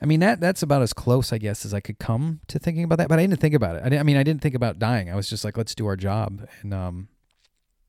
I 0.00 0.06
mean 0.06 0.20
that 0.20 0.40
that's 0.40 0.62
about 0.62 0.82
as 0.82 0.92
close, 0.92 1.32
I 1.32 1.38
guess, 1.38 1.64
as 1.64 1.74
I 1.74 1.80
could 1.80 1.98
come 1.98 2.40
to 2.48 2.58
thinking 2.58 2.84
about 2.84 2.98
that. 2.98 3.08
But 3.08 3.18
I 3.18 3.22
didn't 3.22 3.40
think 3.40 3.54
about 3.54 3.76
it. 3.76 3.92
I, 3.92 3.98
I 3.98 4.02
mean, 4.02 4.16
I 4.16 4.22
didn't 4.22 4.42
think 4.42 4.54
about 4.54 4.78
dying. 4.78 5.10
I 5.10 5.16
was 5.16 5.28
just 5.28 5.44
like, 5.44 5.56
let's 5.56 5.74
do 5.74 5.86
our 5.86 5.96
job, 5.96 6.46
and 6.62 6.72
um, 6.72 7.08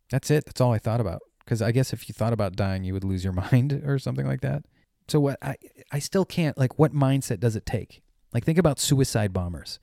that's 0.10 0.32
it. 0.32 0.46
That's 0.46 0.60
all 0.62 0.74
I 0.74 0.80
thought 0.80 1.02
about. 1.02 1.22
Because 1.44 1.62
I 1.62 1.72
guess 1.72 1.94
if 1.94 2.08
you 2.08 2.14
thought 2.14 2.34
about 2.34 2.56
dying, 2.56 2.84
you 2.84 2.94
would 2.94 3.04
lose 3.04 3.24
your 3.24 3.34
mind 3.52 3.84
or 3.86 4.00
something 4.00 4.26
like 4.26 4.42
that. 4.42 4.64
So 5.08 5.20
what 5.20 5.38
I 5.42 5.56
I 5.92 6.00
still 6.00 6.26
can't 6.26 6.58
like. 6.58 6.80
What 6.80 6.94
mindset 6.94 7.40
does 7.40 7.56
it 7.56 7.66
take? 7.66 8.02
Like 8.34 8.46
think 8.46 8.58
about 8.58 8.80
suicide 8.80 9.34
bombers. 9.34 9.80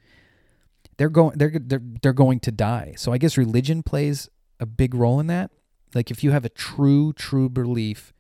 They're 0.99 1.09
going 1.09 1.37
they're 1.37 1.59
they're 1.61 1.83
they're 2.03 2.13
going 2.13 2.41
to 2.41 2.53
die. 2.53 2.95
So 2.97 3.13
I 3.13 3.19
guess 3.19 3.37
religion 3.37 3.83
plays 3.83 4.29
a 4.61 4.67
big 4.67 4.95
role 4.95 5.21
in 5.21 5.27
that. 5.27 5.51
Like 5.95 6.11
if 6.11 6.23
you 6.23 6.31
have 6.33 6.45
a 6.45 6.51
true 6.51 7.13
true 7.13 7.49
belief 7.49 8.13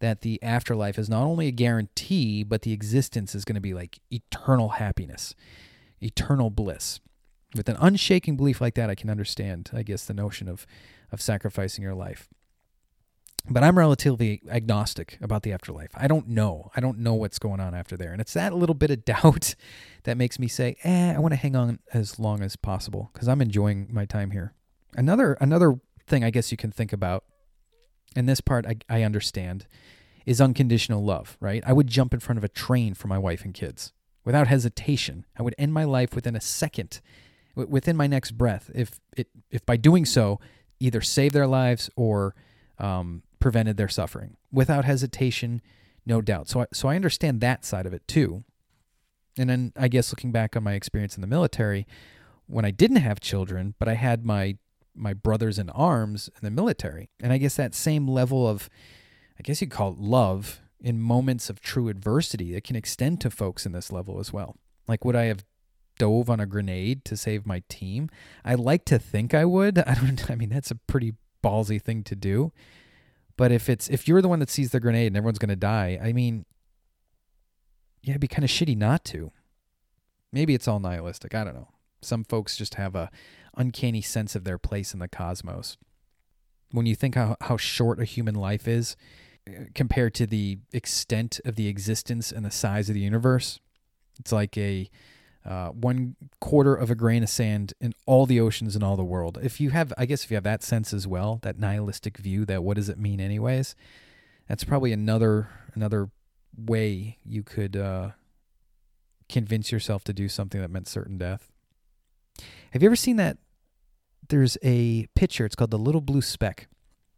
that 0.00 0.20
the 0.20 0.42
afterlife 0.42 0.98
is 0.98 1.08
not 1.08 1.24
only 1.24 1.46
a 1.46 1.52
guarantee 1.52 2.42
but 2.42 2.62
the 2.62 2.72
existence 2.72 3.34
is 3.34 3.44
going 3.44 3.54
to 3.54 3.60
be 3.60 3.74
like 3.74 4.00
eternal 4.10 4.70
happiness, 4.70 5.34
eternal 6.00 6.50
bliss. 6.50 7.00
With 7.54 7.68
an 7.68 7.76
unshaking 7.80 8.36
belief 8.36 8.60
like 8.60 8.74
that, 8.74 8.90
I 8.90 8.94
can 8.94 9.08
understand, 9.08 9.70
I 9.72 9.82
guess, 9.82 10.04
the 10.04 10.14
notion 10.14 10.48
of 10.48 10.66
of 11.12 11.22
sacrificing 11.22 11.82
your 11.82 11.94
life 11.94 12.28
but 13.48 13.62
I'm 13.62 13.78
relatively 13.78 14.42
agnostic 14.50 15.18
about 15.20 15.42
the 15.42 15.52
afterlife. 15.52 15.90
I 15.94 16.08
don't 16.08 16.28
know. 16.28 16.70
I 16.74 16.80
don't 16.80 16.98
know 16.98 17.14
what's 17.14 17.38
going 17.38 17.60
on 17.60 17.74
after 17.74 17.96
there. 17.96 18.12
And 18.12 18.20
it's 18.20 18.32
that 18.34 18.54
little 18.54 18.74
bit 18.74 18.90
of 18.90 19.04
doubt 19.04 19.54
that 20.04 20.16
makes 20.16 20.38
me 20.38 20.48
say, 20.48 20.76
eh, 20.84 21.14
I 21.14 21.18
want 21.18 21.32
to 21.32 21.36
hang 21.36 21.54
on 21.54 21.78
as 21.92 22.18
long 22.18 22.42
as 22.42 22.56
possible 22.56 23.10
because 23.12 23.28
I'm 23.28 23.40
enjoying 23.40 23.88
my 23.90 24.04
time 24.04 24.32
here. 24.32 24.52
Another 24.96 25.34
another 25.40 25.78
thing 26.06 26.24
I 26.24 26.30
guess 26.30 26.50
you 26.50 26.56
can 26.56 26.70
think 26.70 26.92
about, 26.92 27.24
and 28.14 28.28
this 28.28 28.40
part 28.40 28.66
I, 28.66 28.76
I 28.88 29.02
understand, 29.02 29.66
is 30.24 30.40
unconditional 30.40 31.04
love, 31.04 31.36
right? 31.40 31.62
I 31.66 31.72
would 31.72 31.86
jump 31.86 32.12
in 32.12 32.20
front 32.20 32.38
of 32.38 32.44
a 32.44 32.48
train 32.48 32.94
for 32.94 33.08
my 33.08 33.18
wife 33.18 33.44
and 33.44 33.54
kids 33.54 33.92
without 34.24 34.48
hesitation. 34.48 35.24
I 35.38 35.42
would 35.42 35.54
end 35.56 35.72
my 35.72 35.84
life 35.84 36.14
within 36.14 36.34
a 36.34 36.40
second, 36.40 37.00
within 37.54 37.96
my 37.96 38.06
next 38.06 38.32
breath, 38.32 38.70
if 38.74 39.00
it 39.16 39.28
if 39.50 39.64
by 39.64 39.76
doing 39.76 40.04
so 40.04 40.40
either 40.80 41.00
save 41.00 41.32
their 41.32 41.46
lives 41.46 41.88
or 41.96 42.34
um, 42.78 43.22
prevented 43.38 43.76
their 43.76 43.88
suffering 43.88 44.36
without 44.52 44.84
hesitation, 44.84 45.62
no 46.04 46.20
doubt. 46.20 46.48
So 46.48 46.62
I, 46.62 46.66
so 46.72 46.88
I 46.88 46.96
understand 46.96 47.40
that 47.40 47.64
side 47.64 47.86
of 47.86 47.94
it 47.94 48.06
too. 48.06 48.44
And 49.38 49.48
then 49.48 49.72
I 49.76 49.88
guess 49.88 50.12
looking 50.12 50.32
back 50.32 50.56
on 50.56 50.62
my 50.62 50.72
experience 50.72 51.14
in 51.14 51.20
the 51.20 51.26
military, 51.26 51.86
when 52.46 52.64
I 52.64 52.70
didn't 52.70 52.96
have 52.98 53.20
children, 53.20 53.74
but 53.78 53.88
I 53.88 53.94
had 53.94 54.24
my 54.24 54.56
my 54.96 55.12
brothers 55.12 55.58
in 55.58 55.70
arms 55.70 56.28
in 56.28 56.40
the 56.42 56.50
military, 56.50 57.10
and 57.22 57.32
I 57.32 57.38
guess 57.38 57.56
that 57.56 57.74
same 57.74 58.08
level 58.08 58.48
of, 58.48 58.68
I 59.38 59.42
guess 59.42 59.60
you'd 59.60 59.70
call 59.70 59.92
it 59.92 59.98
love 59.98 60.60
in 60.80 61.00
moments 61.00 61.50
of 61.50 61.60
true 61.60 61.88
adversity 61.88 62.52
that 62.52 62.64
can 62.64 62.76
extend 62.76 63.20
to 63.20 63.30
folks 63.30 63.66
in 63.66 63.72
this 63.72 63.90
level 63.90 64.20
as 64.20 64.32
well. 64.32 64.56
Like 64.86 65.04
would 65.04 65.16
I 65.16 65.24
have 65.24 65.44
dove 65.98 66.30
on 66.30 66.40
a 66.40 66.46
grenade 66.46 67.04
to 67.06 67.16
save 67.16 67.46
my 67.46 67.62
team? 67.68 68.08
I 68.44 68.54
like 68.54 68.84
to 68.86 68.98
think 68.98 69.34
I 69.34 69.44
would. 69.44 69.78
I 69.86 69.94
don't. 69.94 70.30
I 70.30 70.34
mean, 70.34 70.50
that's 70.50 70.70
a 70.70 70.76
pretty 70.76 71.14
ballsy 71.42 71.80
thing 71.80 72.02
to 72.04 72.16
do. 72.16 72.52
But 73.36 73.52
if 73.52 73.68
it's 73.68 73.88
if 73.88 74.08
you're 74.08 74.22
the 74.22 74.28
one 74.28 74.38
that 74.38 74.50
sees 74.50 74.70
the 74.70 74.80
grenade 74.80 75.08
and 75.08 75.16
everyone's 75.16 75.38
going 75.38 75.48
to 75.50 75.56
die, 75.56 75.98
I 76.02 76.12
mean, 76.12 76.46
yeah, 78.02 78.12
it'd 78.12 78.20
be 78.20 78.28
kind 78.28 78.44
of 78.44 78.50
shitty 78.50 78.76
not 78.76 79.04
to. 79.06 79.32
Maybe 80.32 80.54
it's 80.54 80.68
all 80.68 80.80
nihilistic. 80.80 81.34
I 81.34 81.44
don't 81.44 81.54
know. 81.54 81.68
Some 82.02 82.24
folks 82.24 82.56
just 82.56 82.74
have 82.74 82.94
a 82.94 83.10
uncanny 83.56 84.02
sense 84.02 84.34
of 84.34 84.44
their 84.44 84.58
place 84.58 84.92
in 84.92 85.00
the 85.00 85.08
cosmos. 85.08 85.76
When 86.72 86.86
you 86.86 86.94
think 86.94 87.14
how, 87.14 87.36
how 87.42 87.56
short 87.56 88.00
a 88.00 88.04
human 88.04 88.34
life 88.34 88.66
is 88.66 88.96
uh, 89.48 89.64
compared 89.74 90.14
to 90.14 90.26
the 90.26 90.58
extent 90.72 91.40
of 91.44 91.56
the 91.56 91.68
existence 91.68 92.32
and 92.32 92.44
the 92.44 92.50
size 92.50 92.88
of 92.88 92.94
the 92.94 93.00
universe, 93.00 93.60
it's 94.18 94.32
like 94.32 94.56
a 94.56 94.90
uh, 95.44 95.68
one 95.68 96.16
quarter 96.40 96.74
of 96.74 96.90
a 96.90 96.96
grain 96.96 97.22
of 97.22 97.28
sand 97.28 97.72
in 97.80 97.92
all 98.04 98.26
the 98.26 98.40
oceans 98.40 98.74
in 98.74 98.82
all 98.82 98.96
the 98.96 99.04
world. 99.04 99.38
If 99.40 99.60
you 99.60 99.70
have, 99.70 99.92
I 99.96 100.04
guess, 100.04 100.24
if 100.24 100.30
you 100.32 100.34
have 100.34 100.42
that 100.44 100.64
sense 100.64 100.92
as 100.92 101.06
well, 101.06 101.38
that 101.42 101.56
nihilistic 101.56 102.18
view, 102.18 102.44
that 102.46 102.64
what 102.64 102.76
does 102.76 102.88
it 102.88 102.98
mean, 102.98 103.20
anyways? 103.20 103.76
That's 104.48 104.64
probably 104.64 104.92
another 104.92 105.48
another 105.74 106.10
way 106.56 107.18
you 107.24 107.44
could 107.44 107.76
uh, 107.76 108.10
convince 109.28 109.70
yourself 109.70 110.02
to 110.04 110.12
do 110.12 110.28
something 110.28 110.60
that 110.60 110.70
meant 110.70 110.88
certain 110.88 111.18
death. 111.18 111.52
Have 112.72 112.82
you 112.82 112.88
ever 112.88 112.96
seen 112.96 113.16
that? 113.16 113.38
There's 114.28 114.56
a 114.62 115.06
picture. 115.14 115.44
It's 115.44 115.54
called 115.54 115.70
the 115.70 115.78
little 115.78 116.00
blue 116.00 116.22
speck, 116.22 116.68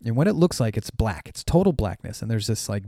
and 0.05 0.17
what 0.17 0.29
it 0.29 0.35
looks 0.35 0.61
like, 0.61 0.77
it's 0.77 0.91
black. 0.91 1.29
It's 1.29 1.45
total 1.45 1.73
blackness, 1.73 2.23
and 2.23 2.31
there's 2.31 2.47
this 2.47 2.69
like, 2.69 2.85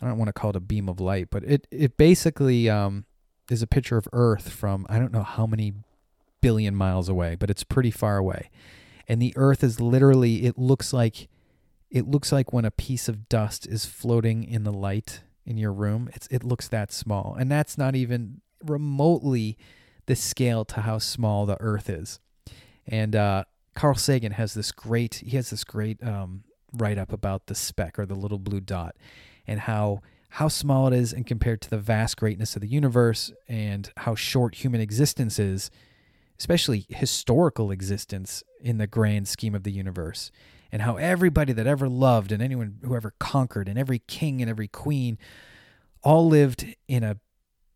I 0.00 0.06
don't 0.06 0.18
want 0.18 0.28
to 0.28 0.32
call 0.32 0.50
it 0.50 0.56
a 0.56 0.60
beam 0.60 0.88
of 0.88 1.00
light, 1.00 1.28
but 1.30 1.44
it 1.44 1.66
it 1.70 1.96
basically 1.96 2.68
um, 2.68 3.04
is 3.50 3.62
a 3.62 3.66
picture 3.66 3.96
of 3.96 4.08
Earth 4.12 4.50
from 4.50 4.86
I 4.88 4.98
don't 4.98 5.12
know 5.12 5.22
how 5.22 5.46
many 5.46 5.72
billion 6.40 6.74
miles 6.74 7.08
away, 7.08 7.34
but 7.34 7.50
it's 7.50 7.64
pretty 7.64 7.90
far 7.90 8.18
away. 8.18 8.50
And 9.08 9.20
the 9.20 9.32
Earth 9.36 9.62
is 9.62 9.80
literally 9.80 10.44
it 10.44 10.58
looks 10.58 10.92
like 10.92 11.28
it 11.90 12.08
looks 12.08 12.32
like 12.32 12.52
when 12.52 12.64
a 12.64 12.70
piece 12.70 13.08
of 13.08 13.28
dust 13.28 13.66
is 13.66 13.86
floating 13.86 14.44
in 14.44 14.64
the 14.64 14.72
light 14.72 15.22
in 15.46 15.56
your 15.56 15.72
room. 15.72 16.10
It's 16.14 16.26
it 16.28 16.44
looks 16.44 16.68
that 16.68 16.92
small. 16.92 17.36
And 17.38 17.50
that's 17.50 17.78
not 17.78 17.94
even 17.94 18.40
remotely 18.62 19.56
the 20.06 20.16
scale 20.16 20.64
to 20.66 20.82
how 20.82 20.98
small 20.98 21.46
the 21.46 21.56
Earth 21.60 21.88
is. 21.88 22.20
And 22.86 23.16
uh, 23.16 23.44
Carl 23.74 23.94
Sagan 23.94 24.32
has 24.32 24.54
this 24.54 24.72
great 24.72 25.16
he 25.16 25.36
has 25.36 25.50
this 25.50 25.64
great 25.64 26.02
um, 26.02 26.44
write 26.72 26.98
up 26.98 27.12
about 27.12 27.46
the 27.46 27.54
speck 27.54 27.98
or 27.98 28.06
the 28.06 28.14
little 28.14 28.38
blue 28.38 28.60
dot 28.60 28.96
and 29.46 29.60
how 29.60 30.00
how 30.30 30.48
small 30.48 30.88
it 30.88 30.92
is 30.92 31.12
and 31.12 31.26
compared 31.26 31.60
to 31.60 31.70
the 31.70 31.78
vast 31.78 32.16
greatness 32.16 32.56
of 32.56 32.62
the 32.62 32.68
universe 32.68 33.32
and 33.48 33.92
how 33.98 34.16
short 34.16 34.56
human 34.56 34.80
existence 34.80 35.38
is, 35.38 35.70
especially 36.40 36.86
historical 36.88 37.70
existence 37.70 38.42
in 38.60 38.78
the 38.78 38.88
grand 38.88 39.28
scheme 39.28 39.54
of 39.54 39.62
the 39.62 39.70
universe, 39.70 40.32
and 40.72 40.82
how 40.82 40.96
everybody 40.96 41.52
that 41.52 41.68
ever 41.68 41.88
loved 41.88 42.32
and 42.32 42.42
anyone 42.42 42.78
who 42.82 42.96
ever 42.96 43.14
conquered 43.20 43.68
and 43.68 43.78
every 43.78 44.00
king 44.00 44.40
and 44.40 44.50
every 44.50 44.66
queen 44.66 45.18
all 46.02 46.26
lived 46.26 46.66
in 46.88 47.04
a 47.04 47.16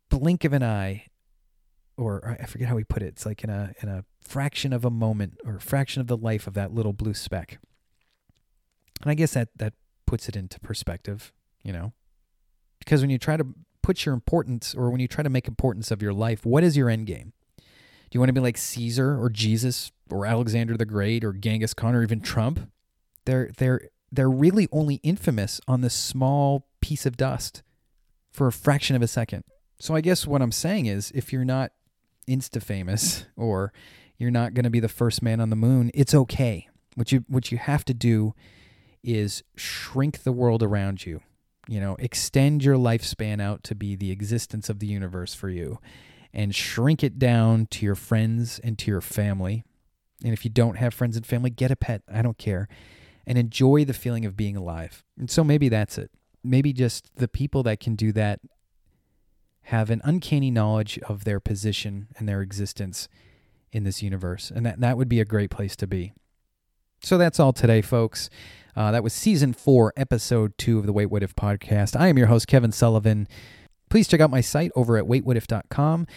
blink 0.09 0.43
of 0.43 0.51
an 0.51 0.63
eye 0.63 1.05
or 1.99 2.37
I 2.39 2.45
forget 2.45 2.67
how 2.67 2.77
he 2.77 2.83
put 2.83 3.03
it. 3.03 3.07
It's 3.07 3.25
like 3.25 3.43
in 3.43 3.49
a 3.49 3.73
in 3.81 3.89
a 3.89 4.05
fraction 4.21 4.73
of 4.73 4.85
a 4.85 4.89
moment 4.89 5.39
or 5.45 5.59
fraction 5.59 6.01
of 6.01 6.07
the 6.07 6.17
life 6.17 6.47
of 6.47 6.53
that 6.53 6.73
little 6.73 6.93
blue 6.93 7.13
speck. 7.13 7.59
And 9.01 9.11
I 9.11 9.13
guess 9.13 9.33
that 9.33 9.49
that 9.57 9.73
puts 10.05 10.27
it 10.27 10.35
into 10.35 10.59
perspective, 10.59 11.31
you 11.63 11.73
know 11.73 11.93
because 12.79 13.01
when 13.01 13.09
you 13.09 13.19
try 13.19 13.37
to 13.37 13.45
put 13.81 14.05
your 14.05 14.13
importance 14.13 14.73
or 14.73 14.89
when 14.89 14.99
you 14.99 15.07
try 15.07 15.23
to 15.23 15.29
make 15.29 15.47
importance 15.47 15.91
of 15.91 16.01
your 16.01 16.13
life, 16.13 16.45
what 16.45 16.63
is 16.63 16.75
your 16.75 16.89
end 16.89 17.05
game? 17.05 17.33
Do 17.57 18.15
you 18.15 18.19
want 18.19 18.29
to 18.29 18.33
be 18.33 18.39
like 18.39 18.57
Caesar 18.57 19.21
or 19.21 19.29
Jesus 19.29 19.91
or 20.09 20.25
Alexander 20.25 20.75
the 20.75 20.85
Great 20.85 21.23
or 21.23 21.33
Genghis 21.33 21.75
Khan 21.75 21.93
or 21.93 22.01
even 22.01 22.21
Trump? 22.21 22.71
They're 23.25 23.51
they're 23.57 23.89
they're 24.11 24.29
really 24.29 24.67
only 24.71 24.95
infamous 25.03 25.61
on 25.67 25.81
this 25.81 25.93
small 25.93 26.65
piece 26.81 27.05
of 27.05 27.15
dust 27.15 27.61
for 28.31 28.47
a 28.47 28.51
fraction 28.51 28.95
of 28.95 29.03
a 29.03 29.07
second. 29.07 29.43
So 29.79 29.93
I 29.93 30.01
guess 30.01 30.25
what 30.25 30.41
I'm 30.41 30.51
saying 30.51 30.87
is 30.87 31.11
if 31.13 31.31
you're 31.31 31.45
not 31.45 31.71
insta 32.29 32.61
famous 32.61 33.25
or 33.35 33.73
you're 34.17 34.31
not 34.31 34.53
going 34.53 34.65
to 34.65 34.69
be 34.69 34.79
the 34.79 34.87
first 34.87 35.21
man 35.21 35.39
on 35.39 35.49
the 35.49 35.55
moon, 35.55 35.89
it's 35.93 36.13
okay. 36.13 36.67
What 36.95 37.11
you 37.11 37.23
what 37.27 37.51
you 37.51 37.57
have 37.57 37.85
to 37.85 37.93
do 37.93 38.35
is 39.03 39.43
shrink 39.55 40.23
the 40.23 40.31
world 40.31 40.61
around 40.61 41.05
you. 41.05 41.21
You 41.67 41.79
know, 41.79 41.95
extend 41.99 42.63
your 42.63 42.75
lifespan 42.75 43.41
out 43.41 43.63
to 43.65 43.75
be 43.75 43.95
the 43.95 44.11
existence 44.11 44.69
of 44.69 44.79
the 44.79 44.87
universe 44.87 45.33
for 45.33 45.49
you 45.49 45.79
and 46.33 46.53
shrink 46.53 47.03
it 47.03 47.17
down 47.17 47.67
to 47.67 47.85
your 47.85 47.95
friends 47.95 48.59
and 48.59 48.77
to 48.79 48.91
your 48.91 49.01
family. 49.01 49.63
And 50.23 50.33
if 50.33 50.43
you 50.43 50.51
don't 50.51 50.77
have 50.77 50.93
friends 50.93 51.15
and 51.15 51.25
family, 51.25 51.49
get 51.49 51.71
a 51.71 51.75
pet. 51.75 52.01
I 52.11 52.21
don't 52.21 52.37
care. 52.37 52.67
And 53.25 53.37
enjoy 53.37 53.85
the 53.85 53.93
feeling 53.93 54.25
of 54.25 54.35
being 54.35 54.55
alive. 54.55 55.03
And 55.17 55.29
so 55.29 55.43
maybe 55.43 55.69
that's 55.69 55.97
it. 55.97 56.11
Maybe 56.43 56.73
just 56.73 57.15
the 57.15 57.27
people 57.27 57.63
that 57.63 57.79
can 57.79 57.95
do 57.95 58.11
that 58.13 58.39
have 59.69 59.91
an 59.91 60.01
uncanny 60.03 60.49
knowledge 60.49 60.97
of 61.07 61.25
their 61.25 61.39
position 61.39 62.07
and 62.17 62.27
their 62.27 62.41
existence 62.41 63.07
in 63.71 63.83
this 63.83 64.01
universe. 64.01 64.51
And 64.53 64.65
that, 64.65 64.79
that 64.79 64.97
would 64.97 65.07
be 65.07 65.19
a 65.19 65.25
great 65.25 65.51
place 65.51 65.75
to 65.75 65.85
be. 65.85 66.11
So 67.01 67.19
that's 67.19 67.39
all 67.39 67.53
today, 67.53 67.81
folks. 67.81 68.31
Uh, 68.75 68.91
that 68.91 69.03
was 69.03 69.13
season 69.13 69.53
four, 69.53 69.93
episode 69.95 70.57
two 70.57 70.79
of 70.79 70.87
the 70.87 70.93
Wait 70.93 71.05
What 71.07 71.21
If 71.21 71.35
podcast. 71.35 71.99
I 71.99 72.07
am 72.07 72.17
your 72.17 72.27
host, 72.27 72.47
Kevin 72.47 72.71
Sullivan. 72.71 73.27
Please 73.91 74.07
check 74.07 74.19
out 74.19 74.31
my 74.31 74.41
site 74.41 74.71
over 74.75 74.97
at 74.97 75.05
waitwhatif.com. 75.05 76.07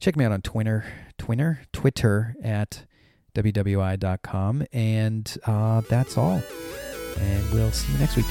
Check 0.00 0.16
me 0.16 0.24
out 0.24 0.32
on 0.32 0.42
Twitter, 0.42 0.84
Twitter, 1.16 1.60
Twitter 1.72 2.34
at 2.42 2.86
wwi.com. 3.36 4.66
And 4.72 5.38
uh, 5.46 5.82
that's 5.88 6.18
all. 6.18 6.42
And 7.18 7.52
we'll 7.52 7.70
see 7.70 7.92
you 7.92 7.98
next 7.98 8.16
week. 8.16 8.26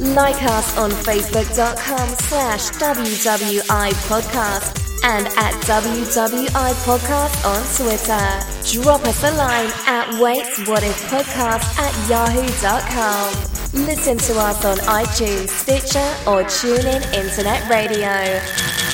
Like 0.00 0.42
us 0.44 0.78
on 0.78 0.90
facebook.com 0.90 2.08
slash 2.08 2.70
WWI 2.70 3.90
podcast 4.08 4.80
and 5.04 5.26
at 5.26 5.52
WWI 5.64 6.72
podcast 6.84 7.44
on 7.44 7.60
Twitter. 7.76 8.82
Drop 8.82 9.06
us 9.06 9.22
a 9.24 9.30
line 9.36 9.70
at 9.86 10.18
waits 10.18 10.66
what 10.66 10.82
if 10.82 10.96
podcast 11.10 11.78
at 11.78 12.08
yahoo.com. 12.08 13.84
Listen 13.86 14.16
to 14.16 14.40
us 14.40 14.64
on 14.64 14.78
iTunes, 14.78 15.50
Stitcher 15.50 15.98
or 16.26 16.44
TuneIn 16.44 17.04
Internet 17.12 17.68
Radio. 17.68 18.89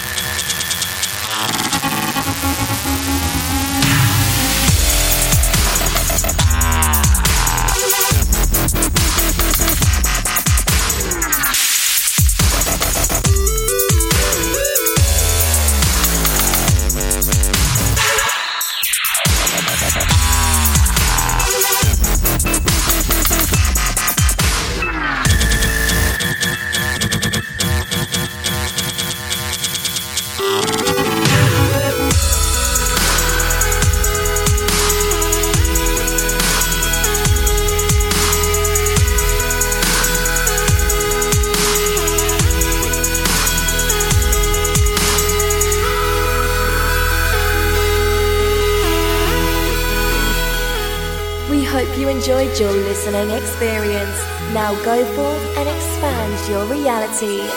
Go 54.87 55.05
forth 55.16 55.59
and 55.59 55.68
expand 55.68 56.49
your 56.49 56.64
reality. 56.66 57.56